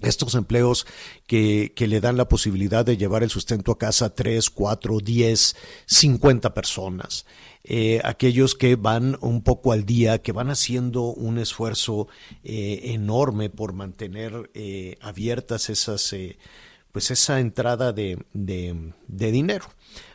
[0.00, 0.86] estos empleos
[1.26, 4.98] que, que, le dan la posibilidad de llevar el sustento a casa a 3, 4,
[5.00, 7.26] 10, 50 personas.
[7.64, 12.08] Eh, aquellos que van un poco al día, que van haciendo un esfuerzo
[12.42, 16.14] eh, enorme por mantener eh, abiertas esas,
[16.90, 19.66] pues esa entrada de, de, de dinero.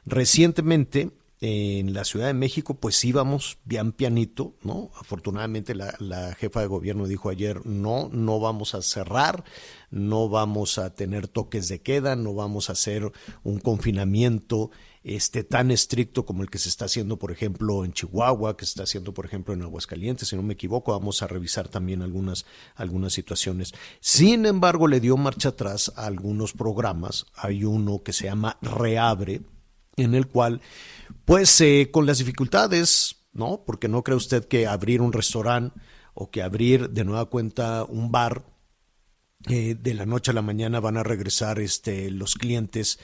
[0.06, 4.89] Recientemente, en la Ciudad de México, pues íbamos bien pianito, ¿no?
[5.00, 9.43] Afortunadamente la, la, jefa de gobierno dijo ayer, no, no vamos a cerrar,
[9.91, 13.12] no vamos a tener toques de queda, no vamos a hacer
[13.43, 14.71] un confinamiento
[15.08, 18.71] este, tan estricto como el que se está haciendo, por ejemplo, en Chihuahua, que se
[18.71, 22.45] está haciendo, por ejemplo, en Aguascalientes, si no me equivoco, vamos a revisar también algunas,
[22.76, 23.73] algunas situaciones.
[24.02, 27.26] Sin embargo, le dio marcha atrás a algunos programas.
[27.36, 29.43] Hay uno que se llama Reabre,
[29.95, 30.60] en el cual,
[31.26, 33.63] pues eh, con las dificultades, ¿no?
[33.65, 35.80] Porque no cree usted que abrir un restaurante
[36.13, 38.43] o que abrir de nueva cuenta un bar,
[39.50, 43.00] eh, de la noche a la mañana van a regresar este, los clientes,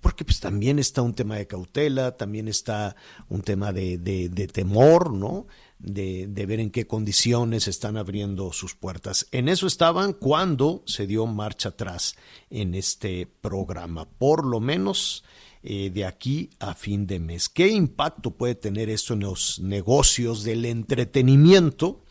[0.00, 2.96] porque pues también está un tema de cautela, también está
[3.28, 5.46] un tema de, de, de temor, ¿no?
[5.78, 9.26] De, ver en qué condiciones están abriendo sus puertas.
[9.30, 12.16] En eso estaban cuando se dio marcha atrás
[12.48, 14.08] en este programa.
[14.08, 15.22] Por lo menos
[15.62, 17.48] eh, de aquí a fin de mes.
[17.48, 22.04] ¿Qué impacto puede tener esto en los negocios del entretenimiento?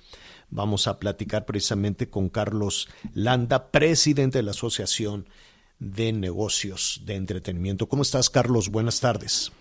[0.50, 5.28] Vamos a platicar precisamente con Carlos Landa, presidente de la Asociación
[5.80, 7.90] de Negocios de Entretenimiento.
[7.90, 8.70] ¿Cómo estás, Carlos?
[8.70, 9.52] Buenas tardes.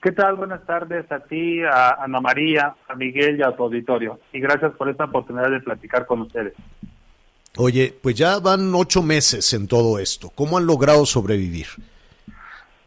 [0.00, 0.36] ¿Qué tal?
[0.36, 4.20] Buenas tardes a ti, a Ana María, a Miguel y a tu auditorio.
[4.32, 6.54] Y gracias por esta oportunidad de platicar con ustedes.
[7.56, 10.30] Oye, pues ya van ocho meses en todo esto.
[10.36, 11.66] ¿Cómo han logrado sobrevivir?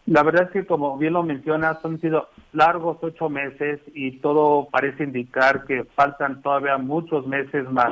[0.06, 4.70] La verdad es que, como bien lo mencionas, han sido largos ocho meses y todo
[4.72, 7.92] parece indicar que faltan todavía muchos meses más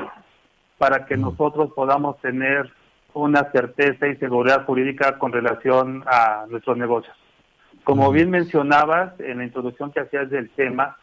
[0.77, 2.71] para que nosotros podamos tener
[3.13, 7.15] una certeza y seguridad jurídica con relación a nuestros negocios.
[7.89, 10.97] Como bien mencionabas en la introducción que hacías del tema,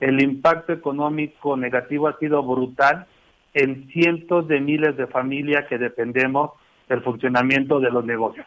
[0.00, 3.04] el impacto económico negativo ha sido brutal
[3.52, 6.52] en cientos de miles de familias que dependemos
[6.88, 8.46] del funcionamiento de los negocios.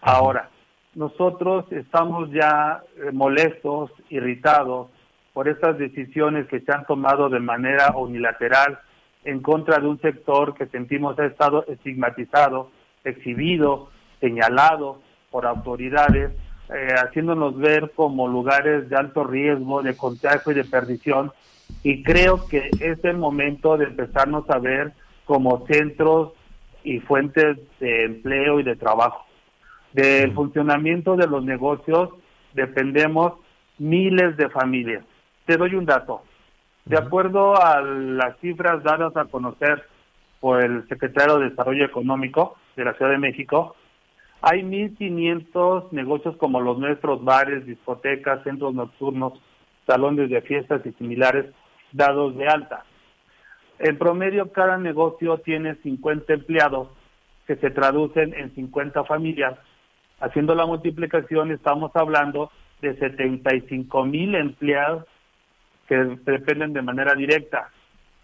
[0.00, 0.50] Ahora,
[0.94, 4.86] nosotros estamos ya eh, molestos, irritados
[5.32, 8.78] por estas decisiones que se han tomado de manera unilateral
[9.24, 12.70] en contra de un sector que sentimos ha estado estigmatizado,
[13.02, 15.00] exhibido, señalado
[15.32, 16.30] por autoridades,
[16.72, 21.32] eh, haciéndonos ver como lugares de alto riesgo, de contagio y de perdición.
[21.82, 24.92] Y creo que es el momento de empezarnos a ver
[25.24, 26.32] como centros
[26.84, 29.24] y fuentes de empleo y de trabajo.
[29.92, 32.10] Del funcionamiento de los negocios
[32.54, 33.34] dependemos
[33.78, 35.04] miles de familias.
[35.46, 36.22] Te doy un dato.
[36.84, 39.84] De acuerdo a las cifras dadas a conocer
[40.40, 43.76] por el secretario de Desarrollo Económico de la Ciudad de México,
[44.42, 49.34] hay 1.500 negocios como los nuestros, bares, discotecas, centros nocturnos,
[49.86, 51.46] salones de fiestas y similares
[51.92, 52.84] dados de alta.
[53.78, 56.88] En promedio, cada negocio tiene 50 empleados
[57.46, 59.58] que se traducen en 50 familias
[60.20, 62.50] Haciendo la multiplicación estamos hablando
[62.82, 65.06] de 75 mil empleados
[65.88, 67.70] que dependen de manera directa.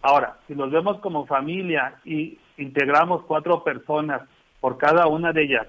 [0.02, 4.22] Ahora, si los vemos como familia y integramos cuatro personas
[4.60, 5.66] por cada una de ellas,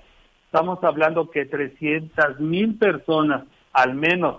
[0.47, 3.43] estamos hablando que 300 mil personas
[3.73, 4.37] al menos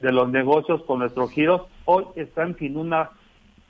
[0.00, 3.10] de los negocios con nuestros giros hoy están sin una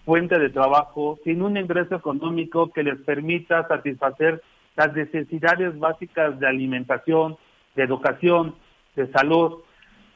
[0.05, 4.43] fuente de trabajo, sin un ingreso económico que les permita satisfacer
[4.77, 7.37] las necesidades básicas de alimentación,
[7.75, 8.55] de educación,
[8.95, 9.63] de salud.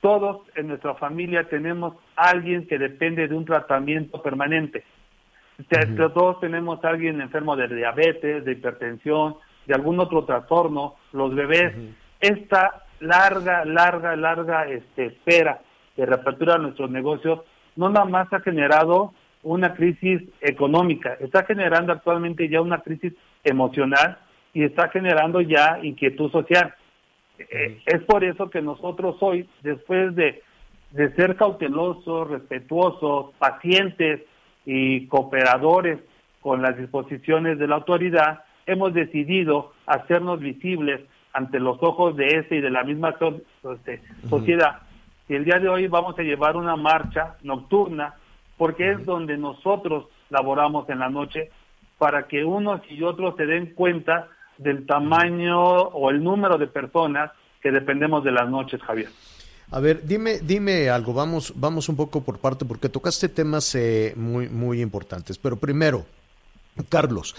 [0.01, 4.85] Todos en nuestra familia tenemos alguien que depende de un tratamiento permanente.
[6.14, 9.37] Todos tenemos alguien enfermo de diabetes, de hipertensión,
[9.67, 11.75] de algún otro trastorno, los bebés.
[12.21, 15.61] Esta larga, larga, larga este, espera
[15.97, 17.41] de reapertura de nuestros negocios
[17.77, 24.19] no nada más ha generado una crisis económica, está generando actualmente ya una crisis emocional
[24.53, 26.75] y está generando ya inquietud social.
[27.39, 30.43] Eh, es por eso que nosotros hoy, después de,
[30.93, 34.21] de ser cautelosos, respetuosos, pacientes
[34.65, 35.99] y cooperadores
[36.41, 41.01] con las disposiciones de la autoridad, hemos decidido hacernos visibles
[41.33, 43.17] ante los ojos de ese y de la misma
[43.75, 44.81] este, sociedad.
[45.29, 48.15] Y el día de hoy vamos a llevar una marcha nocturna
[48.59, 51.51] porque es donde nosotros laboramos en la noche
[51.99, 57.31] para que unos y otros se den cuenta del tamaño o el número de personas
[57.63, 59.09] que dependemos de las noches, Javier.
[59.71, 64.13] A ver, dime, dime algo, vamos, vamos un poco por parte, porque tocaste temas eh,
[64.17, 65.39] muy, muy importantes.
[65.39, 66.05] Pero primero,
[66.91, 67.35] Carlos,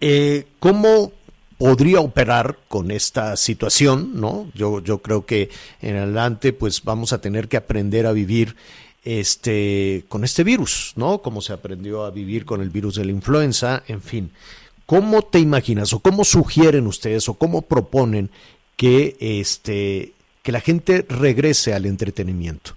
[0.00, 1.12] eh, ¿cómo
[1.58, 4.20] podría operar con esta situación?
[4.20, 4.50] ¿no?
[4.54, 8.56] Yo, yo creo que en adelante, pues vamos a tener que aprender a vivir
[9.06, 11.18] este, con este virus, ¿no?
[11.18, 14.32] Como se aprendió a vivir con el virus de la influenza, en fin.
[14.84, 18.30] ¿Cómo te imaginas o cómo sugieren ustedes o cómo proponen
[18.76, 22.72] que, este, que la gente regrese al entretenimiento?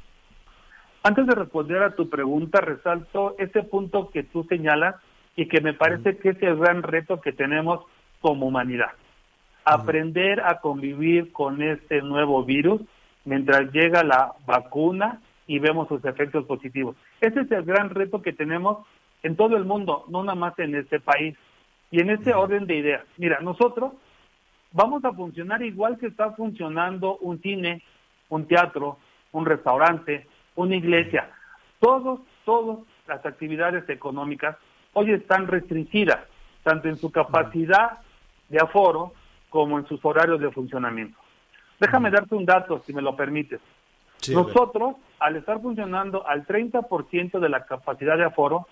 [1.02, 4.96] Antes de responder a tu pregunta, resalto ese punto que tú señalas
[5.40, 7.86] y que me parece que es el gran reto que tenemos
[8.20, 8.92] como humanidad.
[9.64, 12.82] Aprender a convivir con este nuevo virus
[13.24, 16.98] mientras llega la vacuna y vemos sus efectos positivos.
[17.22, 18.86] Ese es el gran reto que tenemos
[19.24, 21.38] en todo el mundo, no nada más en este país.
[21.90, 23.94] Y en ese orden de ideas, mira, nosotros
[24.74, 27.82] vamos a funcionar igual que está funcionando un cine,
[28.28, 28.98] un teatro,
[29.32, 31.30] un restaurante, una iglesia.
[31.80, 34.58] Todos, todas las actividades económicas
[35.00, 36.20] hoy están restringidas,
[36.64, 38.00] tanto en su capacidad
[38.50, 39.14] de aforo
[39.50, 41.18] como en sus horarios de funcionamiento.
[41.80, 43.62] Déjame darte un dato, si me lo permites.
[44.34, 48.68] Nosotros, al estar funcionando al 30% de la capacidad de aforo,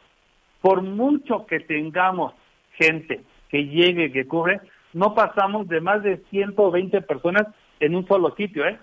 [0.61, 2.33] por mucho que tengamos
[2.73, 4.59] gente que llegue, que cubre,
[4.91, 7.47] no pasamos de más de 120 personas
[7.79, 8.77] en un solo sitio, ¿eh?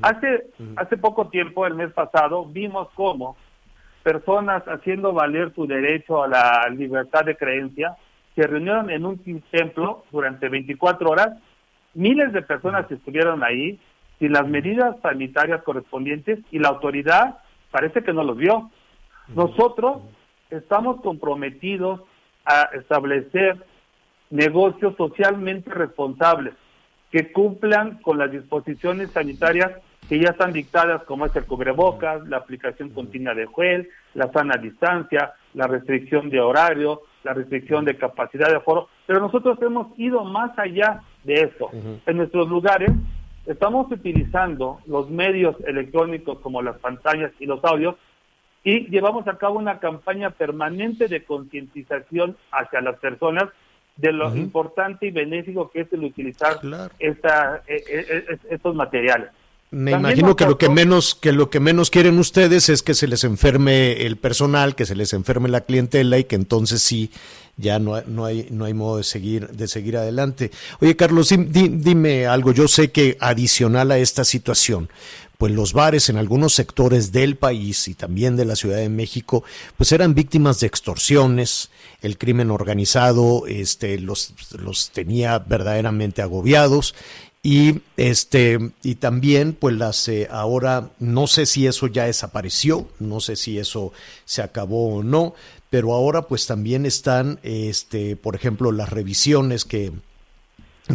[0.00, 0.46] Hace
[0.76, 3.36] hace poco tiempo, el mes pasado, vimos cómo
[4.04, 7.96] personas haciendo valer su derecho a la libertad de creencia
[8.36, 9.18] se reunieron en un
[9.50, 11.30] templo durante 24 horas.
[11.94, 13.80] Miles de personas estuvieron ahí
[14.18, 17.38] sin las medidas sanitarias correspondientes y la autoridad
[17.70, 18.70] parece que no los vio.
[19.34, 20.02] Nosotros
[20.50, 22.00] estamos comprometidos
[22.44, 23.64] a establecer
[24.30, 26.54] negocios socialmente responsables
[27.10, 29.70] que cumplan con las disposiciones sanitarias
[30.08, 34.56] que ya están dictadas, como es el cubrebocas, la aplicación continua de gel, la sana
[34.56, 40.24] distancia, la restricción de horario, la restricción de capacidad de aforo, pero nosotros hemos ido
[40.24, 41.70] más allá de eso.
[42.06, 42.90] En nuestros lugares
[43.46, 47.96] estamos utilizando los medios electrónicos como las pantallas y los audios
[48.62, 53.44] y llevamos a cabo una campaña permanente de concientización hacia las personas
[53.96, 56.58] de lo importante y benéfico que es el utilizar
[56.98, 59.30] esta, e, e, e, estos materiales.
[59.74, 63.08] Me imagino que lo que menos que lo que menos quieren ustedes es que se
[63.08, 67.10] les enferme el personal, que se les enferme la clientela y que entonces sí
[67.56, 70.52] ya no, no hay no hay modo de seguir de seguir adelante.
[70.80, 72.52] Oye Carlos, dime algo.
[72.52, 74.88] Yo sé que adicional a esta situación,
[75.38, 79.42] pues los bares en algunos sectores del país y también de la Ciudad de México,
[79.76, 81.70] pues eran víctimas de extorsiones,
[82.00, 86.94] el crimen organizado este, los, los tenía verdaderamente agobiados
[87.46, 93.20] y este y también pues las eh, ahora no sé si eso ya desapareció no
[93.20, 93.92] sé si eso
[94.24, 95.34] se acabó o no
[95.68, 99.92] pero ahora pues también están este por ejemplo las revisiones que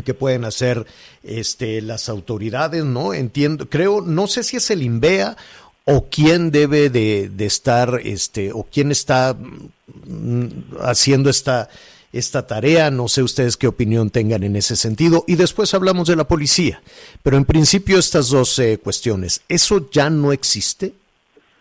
[0.03, 0.87] que pueden hacer
[1.21, 5.37] este las autoridades no entiendo creo no sé si es el INVEA
[5.85, 10.47] o quién debe de, de estar este o quién está mm,
[10.81, 11.69] haciendo esta
[12.11, 12.91] esta tarea.
[12.91, 15.23] No sé ustedes qué opinión tengan en ese sentido.
[15.27, 16.81] Y después hablamos de la policía.
[17.23, 20.93] Pero en principio estas dos eh, cuestiones, ¿eso ya no existe?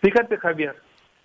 [0.00, 0.76] Fíjate, Javier,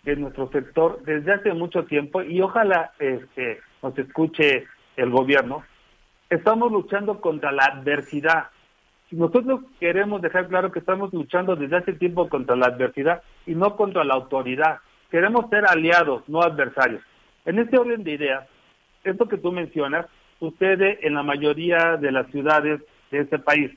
[0.04, 4.66] que nuestro sector desde hace mucho tiempo, y ojalá este, nos escuche
[4.98, 5.64] el gobierno,
[6.30, 8.48] estamos luchando contra la adversidad.
[9.12, 13.76] Nosotros queremos dejar claro que estamos luchando desde hace tiempo contra la adversidad y no
[13.76, 14.80] contra la autoridad.
[15.12, 17.04] Queremos ser aliados, no adversarios.
[17.46, 18.48] En este orden de ideas,
[19.04, 20.06] esto que tú mencionas
[20.40, 22.82] sucede en la mayoría de las ciudades
[23.12, 23.72] de este país.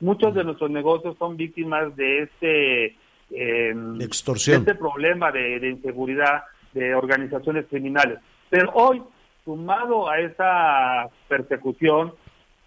[0.00, 2.96] Muchos de nuestros negocios son víctimas de este,
[3.30, 4.64] eh, Extorsión.
[4.64, 8.18] de este problema de, de inseguridad de organizaciones criminales.
[8.50, 9.02] Pero hoy,
[9.44, 12.12] sumado a esa persecución,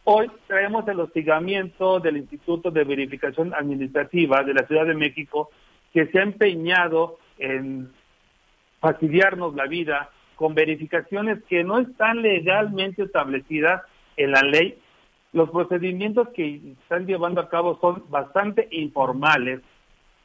[0.04, 5.50] hoy traemos el hostigamiento del Instituto de Verificación Administrativa de la Ciudad de México,
[5.94, 7.92] que se ha empeñado en
[8.80, 10.10] fastidiarnos la vida
[10.40, 13.82] con verificaciones que no están legalmente establecidas
[14.16, 14.80] en la ley.
[15.34, 19.60] Los procedimientos que están llevando a cabo son bastante informales.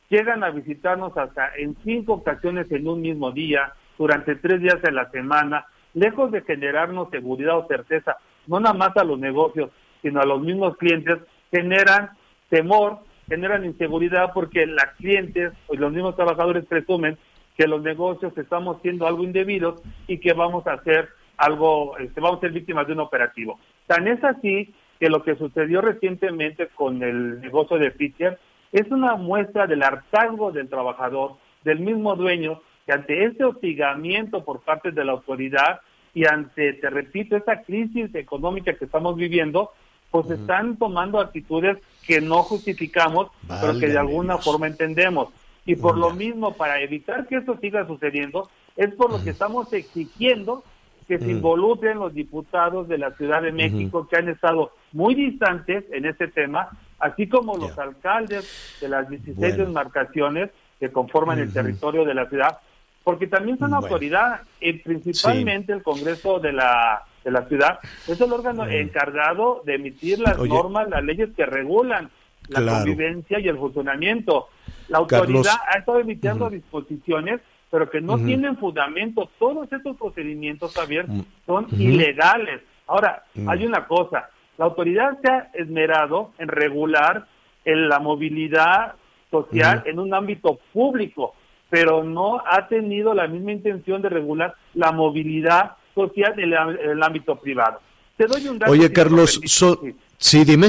[0.09, 4.93] Llegan a visitarnos hasta en cinco ocasiones en un mismo día, durante tres días de
[4.93, 10.21] la semana, lejos de generarnos seguridad o certeza, no nada más a los negocios, sino
[10.21, 11.19] a los mismos clientes,
[11.51, 12.11] generan
[12.51, 17.19] temor, generan inseguridad porque las clientes y los mismos trabajadores presumen
[17.57, 19.77] que los negocios estamos haciendo algo indebido
[20.07, 23.59] y que vamos a hacer algo, este, vamos a ser víctimas de un operativo.
[23.87, 28.39] Tan es así que lo que sucedió recientemente con el negocio de Fisher
[28.73, 34.63] es una muestra del hartazgo del trabajador, del mismo dueño, que ante este hostigamiento por
[34.63, 35.81] parte de la autoridad
[36.13, 39.71] y ante, te repito, esta crisis económica que estamos viviendo,
[40.11, 43.29] pues están tomando actitudes que no justificamos,
[43.61, 45.31] pero que de alguna forma entendemos.
[45.67, 49.73] Y por lo mismo, para evitar que esto siga sucediendo, es por lo que estamos
[49.73, 50.65] exigiendo
[51.09, 55.85] que se involucren los diputados de la Ciudad de México que han estado muy distantes
[55.93, 58.45] en este tema, así como los alcaldes
[58.81, 59.65] de las 16 Bueno.
[59.67, 60.51] demarcaciones
[60.81, 62.59] que conforman el territorio de la ciudad,
[63.03, 63.85] porque también son Bueno.
[63.87, 69.75] autoridad, y principalmente el Congreso de la, de la ciudad, es el órgano encargado de
[69.77, 70.55] emitir las Oye.
[70.55, 72.11] normas, las leyes que regulan
[72.49, 72.79] la Claro.
[72.79, 74.49] convivencia y el funcionamiento.
[74.89, 75.59] La autoridad Carlos.
[75.75, 79.29] ha estado emitiendo disposiciones, pero que no tienen fundamento.
[79.39, 81.07] Todos estos procedimientos, Javier,
[81.47, 82.61] son ilegales.
[82.87, 84.29] Ahora, hay una cosa,
[84.59, 87.27] la autoridad se ha esmerado en regular
[87.65, 88.95] en la movilidad
[89.31, 91.35] social en un ámbito público,
[91.71, 96.91] pero no ha tenido la misma intención de regular la movilidad social en el, en
[96.91, 97.81] el ámbito privado.
[98.17, 98.71] Te doy un dato.
[98.71, 99.95] Oye, Carlos, so- Sí.
[100.19, 100.69] sí, dime.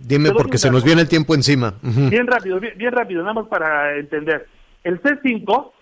[0.00, 1.74] Dime porque se nos viene el tiempo encima.
[1.82, 4.46] Bien rápido, bien, bien rápido, nada más para entender.
[4.84, 5.72] El C5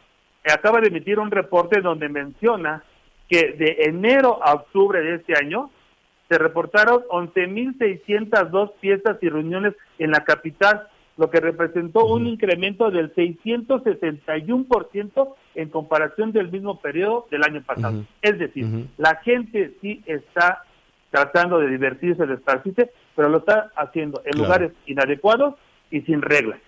[0.53, 2.83] acaba de emitir un reporte donde menciona
[3.29, 5.71] que de enero a octubre de este año
[6.29, 13.15] se reportaron 11.602 fiestas y reuniones en la capital, lo que representó un incremento del
[13.15, 18.05] 661% en comparación del mismo periodo del año pasado.
[18.21, 20.65] Es decir, la gente sí está
[21.11, 24.45] tratando de divertirse, de esparcirse, pero lo está haciendo en Claro.
[24.45, 25.55] lugares inadecuados
[25.91, 26.59] y sin reglas.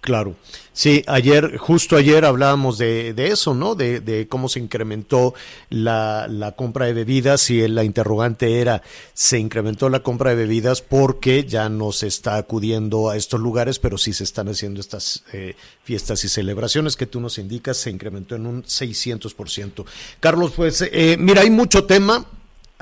[0.00, 0.34] Claro.
[0.74, 3.74] Sí, ayer, justo ayer hablábamos de, de eso, ¿no?
[3.74, 5.32] De, de cómo se incrementó
[5.70, 8.82] la, la compra de bebidas y la interrogante era,
[9.14, 13.78] se incrementó la compra de bebidas porque ya no se está acudiendo a estos lugares,
[13.78, 17.88] pero sí se están haciendo estas eh, fiestas y celebraciones que tú nos indicas, se
[17.88, 19.86] incrementó en un 600%.
[20.20, 22.26] Carlos, pues eh, mira, hay mucho tema,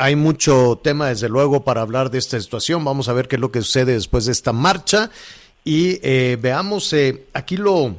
[0.03, 2.85] hay mucho tema, desde luego, para hablar de esta situación.
[2.85, 5.11] Vamos a ver qué es lo que sucede después de esta marcha.
[5.65, 7.95] Y eh, veamos, eh, aquí lo,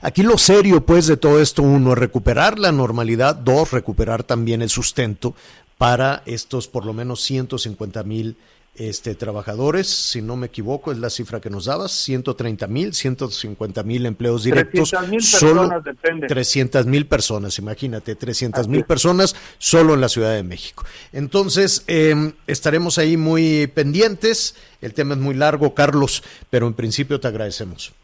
[0.00, 4.62] aquí lo serio, pues, de todo esto, uno, es recuperar la normalidad, dos, recuperar también
[4.62, 5.36] el sustento
[5.78, 8.36] para estos por lo menos 150 mil
[8.76, 13.82] este, trabajadores, si no me equivoco, es la cifra que nos dabas, 130 mil, 150
[13.84, 14.90] mil empleos directos.
[14.90, 16.26] 300,000 solo personas depende.
[16.26, 20.84] 300 mil personas, imagínate, 300 mil personas solo en la Ciudad de México.
[21.12, 24.56] Entonces, eh, estaremos ahí muy pendientes.
[24.80, 27.94] El tema es muy largo, Carlos, pero en principio te agradecemos.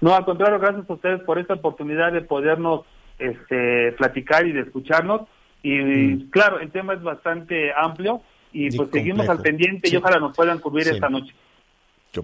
[0.00, 2.86] No, al contrario, gracias a ustedes por esta oportunidad de podernos
[3.18, 5.22] este, platicar y de escucharnos.
[5.62, 8.22] Y claro, el tema es bastante amplio
[8.52, 9.94] y, pues seguimos al pendiente Sí.
[9.94, 10.94] y ojalá nos puedan cubrir Sí.
[10.94, 11.34] esta noche.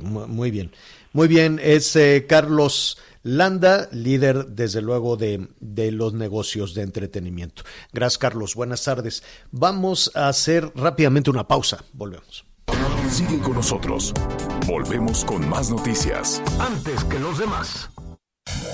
[0.01, 0.71] Muy bien,
[1.13, 1.61] muy bien.
[1.63, 7.63] Es eh, Carlos Landa, líder desde luego de, de los negocios de entretenimiento.
[7.93, 8.55] Gracias, Carlos.
[8.55, 9.23] Buenas tardes.
[9.51, 11.85] Vamos a hacer rápidamente una pausa.
[11.93, 12.45] Volvemos.
[13.11, 14.15] Sigue con nosotros.
[14.67, 16.43] Volvemos con más noticias.
[16.59, 17.91] Antes que los demás.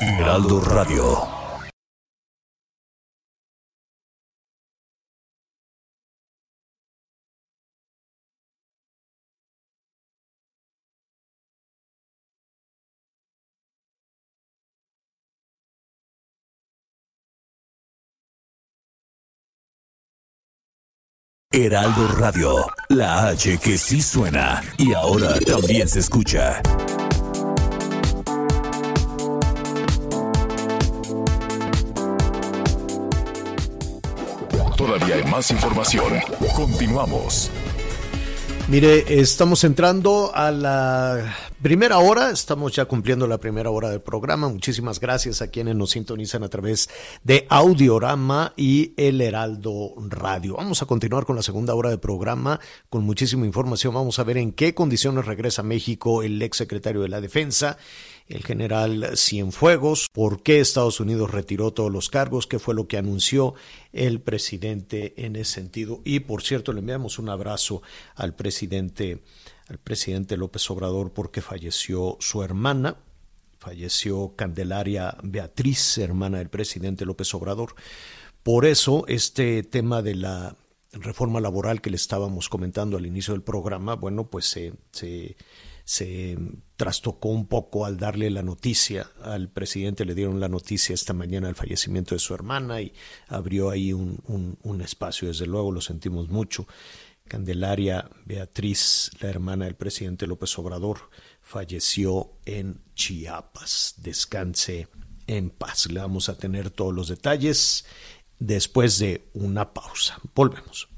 [0.01, 1.38] Heraldo Radio.
[21.51, 26.61] Heraldo Radio, la H que sí suena y ahora también se escucha.
[34.77, 36.21] Todavía hay más información.
[36.55, 37.51] Continuamos.
[38.71, 44.47] Mire, estamos entrando a la primera hora, estamos ya cumpliendo la primera hora del programa.
[44.51, 46.91] Muchísimas gracias a quienes nos sintonizan a través
[47.25, 50.57] de Audiorama y El Heraldo Radio.
[50.57, 52.61] Vamos a continuar con la segunda hora del programa
[52.91, 53.95] con muchísima información.
[53.95, 57.79] Vamos a ver en qué condiciones regresa a México el ex secretario de la Defensa
[58.29, 62.99] el general Cienfuegos, por qué Estados Unidos retiró todos los cargos, qué fue lo que
[62.99, 63.55] anunció
[63.93, 66.01] el presidente en ese sentido.
[66.05, 67.83] Y por cierto, le enviamos un abrazo
[68.15, 69.23] al presidente,
[69.69, 72.99] al presidente López Obrador porque falleció su hermana,
[73.59, 77.75] falleció Candelaria Beatriz, hermana del presidente López Obrador.
[78.43, 80.57] Por eso este tema de la
[80.93, 85.37] reforma laboral que le estábamos comentando al inicio del programa, bueno, pues se, se
[85.89, 86.37] se
[86.77, 91.47] trastocó un poco al darle la noticia al presidente, le dieron la noticia esta mañana
[91.47, 92.93] del fallecimiento de su hermana y
[93.27, 94.21] abrió ahí un,
[94.63, 96.69] un, espacio, desde luego lo sentimos mucho.
[97.27, 101.09] Candelaria Beatriz, la hermana del presidente López Obrador,
[101.41, 103.95] falleció en Chiapas.
[103.97, 104.89] Descanse
[105.27, 105.91] en paz.
[105.91, 107.87] Le vamos a tener todos los detalles
[108.39, 110.19] después de una pausa.
[110.35, 110.91] Volvemos.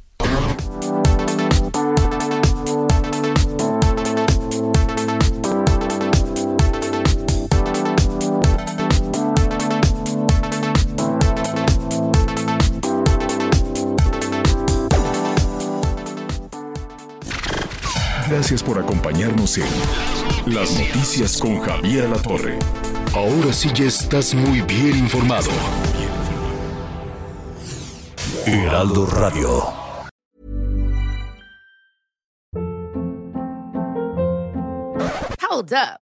[18.30, 19.66] Gracias por acompañarnos en
[20.46, 22.60] Las Noticias con Javier La Torre.
[23.12, 25.50] Ahora sí ya estás muy bien informado.
[28.46, 29.64] Heraldo Radio.
[35.40, 36.09] Hold up.